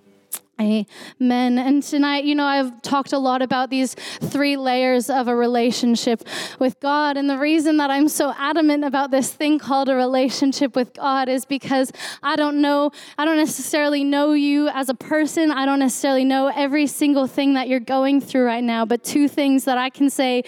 Amen. 0.62 1.58
And 1.58 1.82
tonight, 1.82 2.26
you 2.26 2.36
know, 2.36 2.44
I've 2.44 2.82
talked 2.82 3.14
a 3.14 3.18
lot 3.18 3.42
about 3.42 3.70
these 3.70 3.94
three 3.94 4.58
layers 4.58 5.10
of 5.10 5.30
a 5.30 5.36
relationship 5.36 6.22
with 6.60 6.78
God. 6.82 7.16
And 7.16 7.30
the 7.30 7.38
reason 7.38 7.78
that 7.78 7.90
I'm 7.90 8.10
so 8.10 8.34
adamant 8.38 8.84
about 8.84 9.10
this 9.10 9.32
thing 9.32 9.58
called 9.58 9.88
a 9.88 9.96
relationship 9.96 10.76
with 10.76 10.94
God 10.94 11.30
is 11.30 11.46
because 11.46 11.94
I 12.22 12.36
don't 12.36 12.60
know, 12.60 12.92
I 13.18 13.24
don't 13.24 13.38
necessarily 13.38 14.04
know 14.04 14.34
you 14.34 14.68
as 14.68 14.90
a 14.90 14.94
person. 14.94 15.50
I 15.50 15.66
don't 15.66 15.80
necessarily 15.80 16.26
know 16.26 16.52
every 16.54 16.88
single 16.88 17.26
thing 17.26 17.54
that 17.54 17.70
you're 17.70 17.80
going 17.80 18.20
through 18.20 18.44
right 18.44 18.64
now. 18.64 18.84
But 18.84 19.02
two 19.02 19.30
things 19.30 19.64
that 19.64 19.78
I 19.78 19.90
can 19.90 20.10
say 20.10 20.44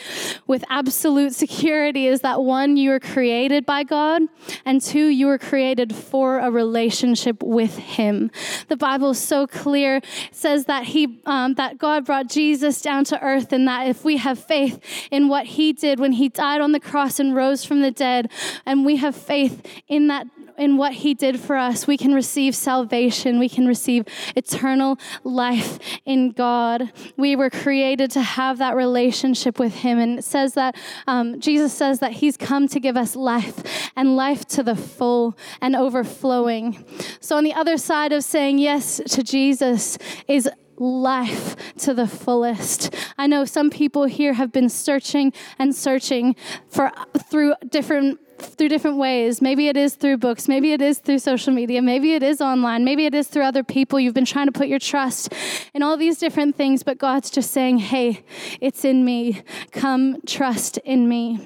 with 0.45 0.65
absolute 0.69 1.34
security 1.36 2.08
is 2.08 2.19
that 2.19 2.43
one, 2.43 2.76
you 2.76 2.89
were 2.89 3.00
created 3.00 3.65
by 3.65 3.84
God, 3.84 4.24
and 4.65 4.82
two, 4.82 5.08
you 5.08 5.28
were 5.28 5.38
created 5.38 5.95
for 5.95 6.39
a 6.39 6.52
relationship 6.52 7.41
with 7.41 7.78
Him. 7.78 8.30
The 8.67 8.76
Bible 8.76 9.12
is 9.12 9.19
so 9.19 9.47
clear 9.47 10.00
says 10.31 10.65
that 10.65 10.85
he 10.85 11.21
um, 11.25 11.55
that 11.55 11.77
God 11.77 12.05
brought 12.05 12.27
Jesus 12.27 12.81
down 12.81 13.03
to 13.05 13.21
earth, 13.21 13.51
and 13.53 13.67
that 13.67 13.87
if 13.87 14.03
we 14.03 14.17
have 14.17 14.39
faith 14.39 14.79
in 15.11 15.27
what 15.27 15.45
He 15.45 15.73
did 15.73 15.99
when 15.99 16.13
He 16.13 16.29
died 16.29 16.61
on 16.61 16.71
the 16.71 16.79
cross 16.79 17.19
and 17.19 17.35
rose 17.35 17.63
from 17.63 17.81
the 17.81 17.91
dead, 17.91 18.31
and 18.65 18.85
we 18.85 18.97
have 18.97 19.15
faith 19.15 19.65
in 19.87 20.07
that 20.07 20.27
in 20.61 20.77
what 20.77 20.93
he 20.93 21.13
did 21.13 21.39
for 21.39 21.55
us, 21.55 21.87
we 21.87 21.97
can 21.97 22.13
receive 22.13 22.55
salvation. 22.55 23.39
We 23.39 23.49
can 23.49 23.65
receive 23.65 24.05
eternal 24.35 24.99
life 25.23 25.79
in 26.05 26.31
God. 26.31 26.91
We 27.17 27.35
were 27.35 27.49
created 27.49 28.11
to 28.11 28.21
have 28.21 28.59
that 28.59 28.75
relationship 28.75 29.57
with 29.57 29.73
him. 29.73 29.97
And 29.97 30.19
it 30.19 30.23
says 30.23 30.53
that 30.53 30.75
um, 31.07 31.39
Jesus 31.39 31.73
says 31.73 31.99
that 31.99 32.13
he's 32.13 32.37
come 32.37 32.67
to 32.67 32.79
give 32.79 32.95
us 32.95 33.15
life 33.15 33.89
and 33.95 34.15
life 34.15 34.45
to 34.49 34.61
the 34.61 34.75
full 34.75 35.35
and 35.61 35.75
overflowing. 35.75 36.85
So, 37.19 37.37
on 37.37 37.43
the 37.43 37.53
other 37.53 37.77
side 37.77 38.11
of 38.11 38.23
saying 38.23 38.59
yes 38.59 39.01
to 39.07 39.23
Jesus 39.23 39.90
is 40.27 40.49
life 40.77 41.56
to 41.77 41.93
the 41.93 42.08
fullest. 42.08 42.93
I 43.17 43.27
know 43.27 43.45
some 43.45 43.69
people 43.69 44.06
here 44.06 44.34
have 44.34 44.51
been 44.51 44.69
searching 44.69 45.32
and 45.60 45.75
searching 45.75 46.36
for 46.67 46.91
through 47.30 47.56
different 47.69 48.19
through 48.39 48.69
different 48.69 48.97
ways. 48.97 49.39
Maybe 49.39 49.67
it 49.67 49.77
is 49.77 49.93
through 49.93 50.17
books, 50.17 50.47
maybe 50.47 50.73
it 50.73 50.82
is 50.82 50.97
through 50.97 51.19
social 51.19 51.54
media, 51.54 51.80
maybe 51.80 52.15
it 52.15 52.23
is 52.23 52.41
online, 52.41 52.84
maybe 52.84 53.06
it 53.06 53.13
is 53.13 53.27
through 53.27 53.43
other 53.43 53.63
people. 53.63 53.99
You've 53.99 54.15
been 54.15 54.25
trying 54.25 54.47
to 54.47 54.51
put 54.51 54.67
your 54.67 54.80
trust 54.80 55.32
in 55.75 55.84
all 55.84 55.95
these 55.95 56.17
different 56.17 56.56
things, 56.56 56.82
but 56.82 56.97
God's 56.97 57.30
just 57.30 57.51
saying, 57.51 57.77
"Hey, 57.77 58.23
it's 58.60 58.84
in 58.84 59.06
me. 59.06 59.43
Come 59.71 60.17
trust 60.25 60.80
in 60.80 61.08
me." 61.08 61.39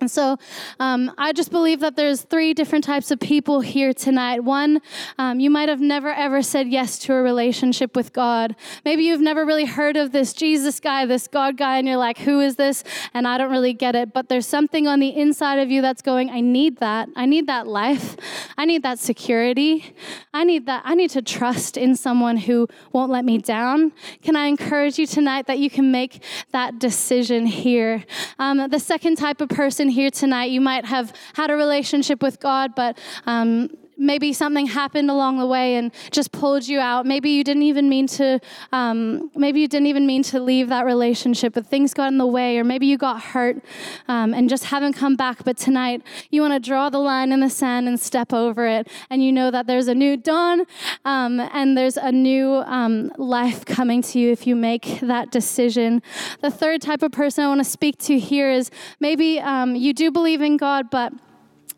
And 0.00 0.10
so 0.10 0.38
um, 0.80 1.12
I 1.18 1.32
just 1.32 1.50
believe 1.50 1.80
that 1.80 1.96
there's 1.96 2.22
three 2.22 2.54
different 2.54 2.84
types 2.84 3.10
of 3.10 3.20
people 3.20 3.60
here 3.60 3.92
tonight. 3.92 4.40
One, 4.44 4.80
um, 5.18 5.40
you 5.40 5.50
might 5.50 5.68
have 5.68 5.80
never 5.80 6.12
ever 6.12 6.42
said 6.42 6.68
yes 6.68 6.98
to 7.00 7.14
a 7.14 7.22
relationship 7.22 7.96
with 7.96 8.12
God. 8.12 8.56
Maybe 8.84 9.04
you've 9.04 9.20
never 9.20 9.44
really 9.44 9.64
heard 9.64 9.96
of 9.96 10.12
this 10.12 10.32
Jesus 10.32 10.80
guy, 10.80 11.06
this 11.06 11.28
God 11.28 11.56
guy, 11.56 11.78
and 11.78 11.86
you're 11.86 11.96
like, 11.96 12.18
who 12.18 12.40
is 12.40 12.56
this? 12.56 12.84
And 13.14 13.26
I 13.26 13.38
don't 13.38 13.50
really 13.50 13.72
get 13.72 13.94
it. 13.94 14.12
But 14.12 14.28
there's 14.28 14.46
something 14.46 14.86
on 14.86 15.00
the 15.00 15.08
inside 15.08 15.58
of 15.58 15.70
you 15.70 15.82
that's 15.82 16.02
going, 16.02 16.30
I 16.30 16.40
need 16.40 16.78
that. 16.78 17.08
I 17.16 17.26
need 17.26 17.46
that 17.46 17.66
life. 17.66 18.16
I 18.56 18.64
need 18.64 18.82
that 18.82 18.98
security. 18.98 19.94
I 20.32 20.44
need 20.44 20.66
that. 20.66 20.82
I 20.84 20.94
need 20.94 21.10
to 21.10 21.22
trust 21.22 21.76
in 21.76 21.96
someone 21.96 22.36
who 22.36 22.68
won't 22.92 23.10
let 23.10 23.24
me 23.24 23.38
down. 23.38 23.92
Can 24.22 24.36
I 24.36 24.46
encourage 24.46 24.98
you 24.98 25.06
tonight 25.06 25.46
that 25.46 25.58
you 25.58 25.70
can 25.70 25.90
make 25.90 26.22
that 26.52 26.78
decision 26.78 27.46
here? 27.46 28.04
Um, 28.38 28.68
the 28.68 28.80
second 28.80 29.16
type 29.16 29.40
of 29.40 29.48
person 29.48 29.85
here 29.88 30.10
tonight, 30.10 30.50
you 30.50 30.60
might 30.60 30.84
have 30.84 31.12
had 31.34 31.50
a 31.50 31.56
relationship 31.56 32.22
with 32.22 32.40
God, 32.40 32.74
but 32.74 32.98
um, 33.26 33.70
maybe 33.96 34.32
something 34.32 34.66
happened 34.66 35.10
along 35.10 35.38
the 35.38 35.46
way 35.46 35.76
and 35.76 35.92
just 36.10 36.32
pulled 36.32 36.66
you 36.66 36.78
out. 36.78 37.06
Maybe 37.06 37.30
you 37.30 37.44
didn't 37.44 37.62
even 37.62 37.88
mean 37.88 38.06
to. 38.08 38.40
Um, 38.72 39.30
maybe 39.34 39.60
you 39.60 39.68
didn't 39.68 39.86
even 39.86 40.06
mean 40.06 40.22
to 40.24 40.40
leave 40.40 40.68
that 40.68 40.84
relationship, 40.84 41.54
but 41.54 41.66
things 41.66 41.94
got 41.94 42.08
in 42.08 42.18
the 42.18 42.26
way, 42.26 42.58
or 42.58 42.64
maybe 42.64 42.86
you 42.86 42.98
got 42.98 43.20
hurt 43.20 43.62
um, 44.08 44.34
and 44.34 44.48
just 44.48 44.64
haven't 44.64 44.94
come 44.94 45.16
back. 45.16 45.44
But 45.44 45.56
tonight, 45.56 46.02
you 46.30 46.42
want 46.42 46.54
to 46.54 46.60
draw 46.60 46.90
the 46.90 46.98
line 46.98 47.32
in 47.32 47.40
the 47.40 47.50
sand 47.50 47.88
and 47.88 47.98
step 47.98 48.32
over 48.32 48.66
it, 48.66 48.88
and 49.10 49.24
you 49.24 49.32
know 49.32 49.50
that 49.50 49.66
there's 49.66 49.88
a 49.88 49.94
new 49.94 50.16
dawn 50.16 50.66
um, 51.04 51.40
and 51.40 51.76
there's 51.76 51.96
a 51.96 52.12
new 52.12 52.56
um, 52.66 53.12
life 53.16 53.64
coming 53.64 54.02
to 54.02 54.18
you 54.18 54.30
if 54.30 54.46
you 54.46 54.56
make 54.56 55.00
that 55.00 55.30
decision. 55.30 56.02
The 56.40 56.50
third 56.50 56.82
type 56.82 57.02
of 57.02 57.12
person 57.12 57.44
I 57.44 57.48
want 57.48 57.60
to 57.60 57.64
speak 57.64 57.98
to 57.98 58.18
here 58.18 58.50
is 58.50 58.70
maybe 59.00 59.40
um, 59.40 59.76
you 59.76 59.92
do 59.92 60.10
believe 60.10 60.40
in 60.40 60.56
God, 60.56 60.90
but 60.90 61.12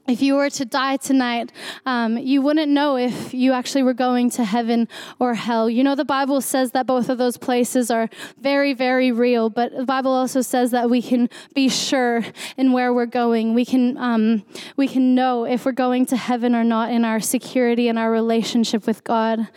if 0.09 0.23
you 0.23 0.37
were 0.37 0.49
to 0.49 0.65
die 0.65 0.97
tonight, 0.97 1.53
um, 1.85 2.17
you 2.17 2.41
wouldn't 2.41 2.73
know 2.73 2.97
if 2.97 3.35
you 3.35 3.53
actually 3.53 3.83
were 3.83 3.95
going 3.95 4.31
to 4.31 4.45
heaven 4.45 4.89
or 5.19 5.35
hell. 5.35 5.69
You 5.69 5.85
know, 5.85 5.95
the 5.95 6.05
Bible 6.05 6.41
says 6.41 6.71
that 6.73 6.87
both 6.87 7.11
of 7.11 7.19
those 7.19 7.37
places 7.37 7.91
are 7.91 8.09
very, 8.41 8.73
very 8.73 9.13
real, 9.13 9.51
but 9.51 9.77
the 9.77 9.85
Bible 9.85 10.11
also 10.11 10.41
says 10.41 10.71
that 10.71 10.89
we 10.89 11.03
can 11.03 11.29
be 11.55 11.69
sure 11.69 12.25
in 12.57 12.73
where 12.73 12.93
we're 12.95 13.07
going. 13.07 13.53
We 13.53 13.67
can, 13.67 13.99
um, 13.99 14.45
we 14.77 14.89
can 14.89 15.15
know 15.15 15.45
if 15.45 15.67
we're 15.67 15.73
going 15.73 16.07
to 16.07 16.17
heaven 16.17 16.55
or 16.55 16.65
not 16.65 16.91
in 16.91 17.05
our 17.05 17.21
security 17.21 17.89
and 17.89 17.99
our 17.99 18.11
relationship 18.11 18.87
with 18.87 19.05
God. 19.05 19.49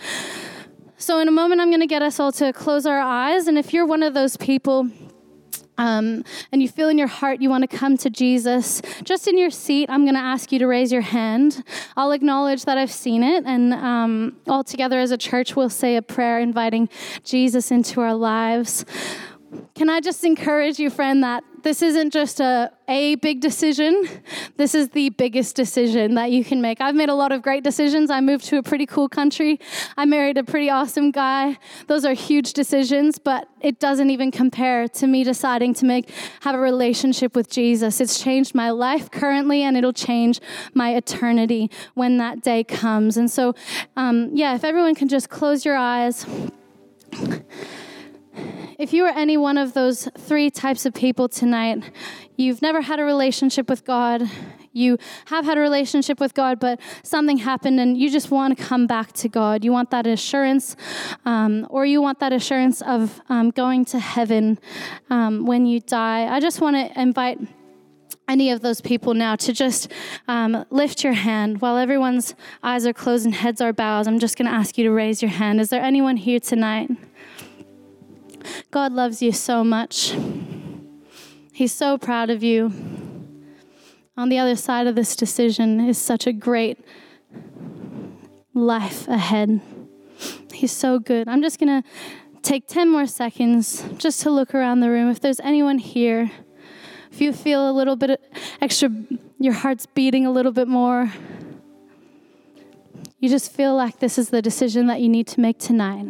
So, 0.97 1.19
in 1.19 1.27
a 1.27 1.31
moment, 1.31 1.61
I'm 1.61 1.69
going 1.69 1.81
to 1.81 1.87
get 1.87 2.03
us 2.03 2.19
all 2.19 2.31
to 2.33 2.53
close 2.53 2.85
our 2.85 2.99
eyes. 2.99 3.47
And 3.47 3.57
if 3.57 3.73
you're 3.73 3.87
one 3.87 4.03
of 4.03 4.13
those 4.13 4.37
people, 4.37 4.87
um, 5.77 6.23
and 6.51 6.61
you 6.61 6.69
feel 6.69 6.89
in 6.89 6.97
your 6.97 7.07
heart 7.07 7.41
you 7.41 7.49
want 7.49 7.69
to 7.69 7.77
come 7.77 7.97
to 7.97 8.09
Jesus, 8.09 8.81
just 9.03 9.27
in 9.27 9.37
your 9.37 9.49
seat, 9.49 9.89
I'm 9.89 10.03
going 10.03 10.15
to 10.15 10.21
ask 10.21 10.51
you 10.51 10.59
to 10.59 10.67
raise 10.67 10.91
your 10.91 11.01
hand. 11.01 11.63
I'll 11.97 12.11
acknowledge 12.11 12.65
that 12.65 12.77
I've 12.77 12.91
seen 12.91 13.23
it, 13.23 13.43
and 13.45 13.73
um, 13.73 14.37
all 14.47 14.63
together 14.63 14.99
as 14.99 15.11
a 15.11 15.17
church, 15.17 15.55
we'll 15.55 15.69
say 15.69 15.95
a 15.95 16.01
prayer 16.01 16.39
inviting 16.39 16.89
Jesus 17.23 17.71
into 17.71 18.01
our 18.01 18.13
lives. 18.13 18.85
Can 19.75 19.89
I 19.89 19.99
just 19.99 20.23
encourage 20.23 20.79
you, 20.79 20.89
friend, 20.89 21.23
that 21.23 21.43
this 21.63 21.81
isn't 21.81 22.11
just 22.11 22.39
a, 22.39 22.71
a 22.87 23.15
big 23.15 23.41
decision. 23.41 24.07
This 24.57 24.75
is 24.75 24.89
the 24.89 25.09
biggest 25.09 25.55
decision 25.55 26.15
that 26.15 26.31
you 26.31 26.43
can 26.43 26.61
make. 26.61 26.81
I've 26.81 26.95
made 26.95 27.09
a 27.09 27.15
lot 27.15 27.31
of 27.31 27.41
great 27.41 27.63
decisions. 27.63 28.09
I 28.09 28.21
moved 28.21 28.45
to 28.45 28.57
a 28.57 28.63
pretty 28.63 28.85
cool 28.85 29.09
country. 29.09 29.59
I 29.97 30.05
married 30.05 30.37
a 30.37 30.43
pretty 30.43 30.69
awesome 30.69 31.11
guy. 31.11 31.57
Those 31.87 32.05
are 32.05 32.13
huge 32.13 32.53
decisions, 32.53 33.17
but 33.17 33.47
it 33.61 33.79
doesn't 33.79 34.09
even 34.09 34.31
compare 34.31 34.87
to 34.87 35.07
me 35.07 35.23
deciding 35.23 35.73
to 35.75 35.85
make 35.85 36.11
have 36.41 36.55
a 36.55 36.59
relationship 36.59 37.35
with 37.35 37.49
Jesus. 37.49 38.01
It's 38.01 38.21
changed 38.21 38.55
my 38.55 38.71
life 38.71 39.09
currently, 39.11 39.63
and 39.63 39.77
it'll 39.77 39.93
change 39.93 40.39
my 40.73 40.95
eternity 40.95 41.69
when 41.93 42.17
that 42.17 42.41
day 42.41 42.63
comes. 42.63 43.17
And 43.17 43.29
so, 43.29 43.55
um, 43.95 44.31
yeah, 44.33 44.55
if 44.55 44.63
everyone 44.63 44.95
can 44.95 45.07
just 45.07 45.29
close 45.29 45.65
your 45.65 45.77
eyes. 45.77 46.25
If 48.77 48.93
you 48.93 49.05
are 49.05 49.09
any 49.15 49.37
one 49.37 49.57
of 49.57 49.73
those 49.73 50.09
three 50.17 50.49
types 50.49 50.85
of 50.85 50.93
people 50.93 51.29
tonight, 51.29 51.83
you've 52.35 52.61
never 52.61 52.81
had 52.81 52.99
a 52.99 53.03
relationship 53.03 53.69
with 53.69 53.85
God, 53.85 54.29
you 54.73 54.97
have 55.25 55.45
had 55.45 55.57
a 55.57 55.61
relationship 55.61 56.19
with 56.19 56.33
God, 56.33 56.59
but 56.59 56.79
something 57.03 57.37
happened 57.37 57.79
and 57.79 57.97
you 57.97 58.09
just 58.09 58.31
want 58.31 58.57
to 58.57 58.63
come 58.63 58.87
back 58.87 59.11
to 59.13 59.27
God. 59.27 59.63
You 59.65 59.71
want 59.71 59.91
that 59.91 60.07
assurance, 60.07 60.75
um, 61.25 61.67
or 61.69 61.85
you 61.85 62.01
want 62.01 62.19
that 62.19 62.31
assurance 62.31 62.81
of 62.81 63.21
um, 63.29 63.51
going 63.51 63.85
to 63.85 63.99
heaven 63.99 64.59
um, 65.09 65.45
when 65.45 65.65
you 65.65 65.79
die. 65.81 66.33
I 66.33 66.39
just 66.39 66.61
want 66.61 66.75
to 66.77 66.99
invite 66.99 67.39
any 68.27 68.49
of 68.51 68.61
those 68.61 68.79
people 68.79 69.13
now 69.13 69.35
to 69.35 69.51
just 69.51 69.91
um, 70.29 70.65
lift 70.69 71.03
your 71.03 71.13
hand 71.13 71.59
while 71.59 71.75
everyone's 71.75 72.33
eyes 72.63 72.85
are 72.85 72.93
closed 72.93 73.25
and 73.25 73.35
heads 73.35 73.59
are 73.59 73.73
bowed. 73.73 74.07
I'm 74.07 74.19
just 74.19 74.37
going 74.37 74.49
to 74.49 74.55
ask 74.55 74.77
you 74.77 74.85
to 74.85 74.91
raise 74.91 75.21
your 75.21 75.31
hand. 75.31 75.59
Is 75.59 75.69
there 75.69 75.81
anyone 75.81 76.15
here 76.15 76.39
tonight? 76.39 76.89
God 78.71 78.93
loves 78.93 79.21
you 79.21 79.31
so 79.31 79.63
much. 79.63 80.15
He's 81.53 81.73
so 81.73 81.97
proud 81.97 82.29
of 82.29 82.43
you. 82.43 82.71
On 84.17 84.29
the 84.29 84.37
other 84.37 84.55
side 84.55 84.87
of 84.87 84.95
this 84.95 85.15
decision 85.15 85.79
is 85.79 85.97
such 85.97 86.27
a 86.27 86.33
great 86.33 86.79
life 88.53 89.07
ahead. 89.07 89.61
He's 90.53 90.71
so 90.71 90.99
good. 90.99 91.27
I'm 91.27 91.41
just 91.41 91.59
going 91.59 91.81
to 91.81 91.89
take 92.41 92.67
10 92.67 92.89
more 92.89 93.07
seconds 93.07 93.83
just 93.97 94.21
to 94.21 94.29
look 94.29 94.53
around 94.53 94.81
the 94.81 94.89
room. 94.89 95.09
If 95.09 95.19
there's 95.19 95.39
anyone 95.39 95.77
here, 95.77 96.31
if 97.11 97.21
you 97.21 97.33
feel 97.33 97.69
a 97.69 97.73
little 97.73 97.95
bit 97.95 98.21
extra, 98.61 98.89
your 99.39 99.53
heart's 99.53 99.85
beating 99.85 100.25
a 100.25 100.31
little 100.31 100.51
bit 100.51 100.67
more, 100.67 101.11
you 103.19 103.29
just 103.29 103.51
feel 103.51 103.75
like 103.75 103.99
this 103.99 104.17
is 104.17 104.29
the 104.29 104.41
decision 104.41 104.87
that 104.87 104.99
you 105.01 105.09
need 105.09 105.27
to 105.27 105.39
make 105.39 105.59
tonight. 105.59 106.07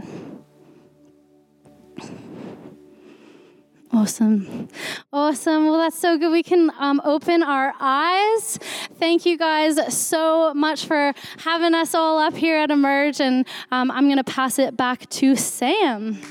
Awesome. 3.93 4.69
Awesome. 5.11 5.65
Well, 5.65 5.77
that's 5.77 5.97
so 5.97 6.17
good. 6.17 6.31
We 6.31 6.43
can 6.43 6.71
um, 6.79 7.01
open 7.03 7.43
our 7.43 7.73
eyes. 7.79 8.57
Thank 8.97 9.25
you 9.25 9.37
guys 9.37 9.93
so 9.93 10.53
much 10.53 10.85
for 10.85 11.13
having 11.39 11.73
us 11.73 11.93
all 11.93 12.17
up 12.17 12.33
here 12.33 12.57
at 12.57 12.71
Emerge. 12.71 13.19
And 13.19 13.45
um, 13.69 13.91
I'm 13.91 14.05
going 14.05 14.17
to 14.17 14.23
pass 14.23 14.59
it 14.59 14.77
back 14.77 15.09
to 15.09 15.35
Sam. 15.35 16.21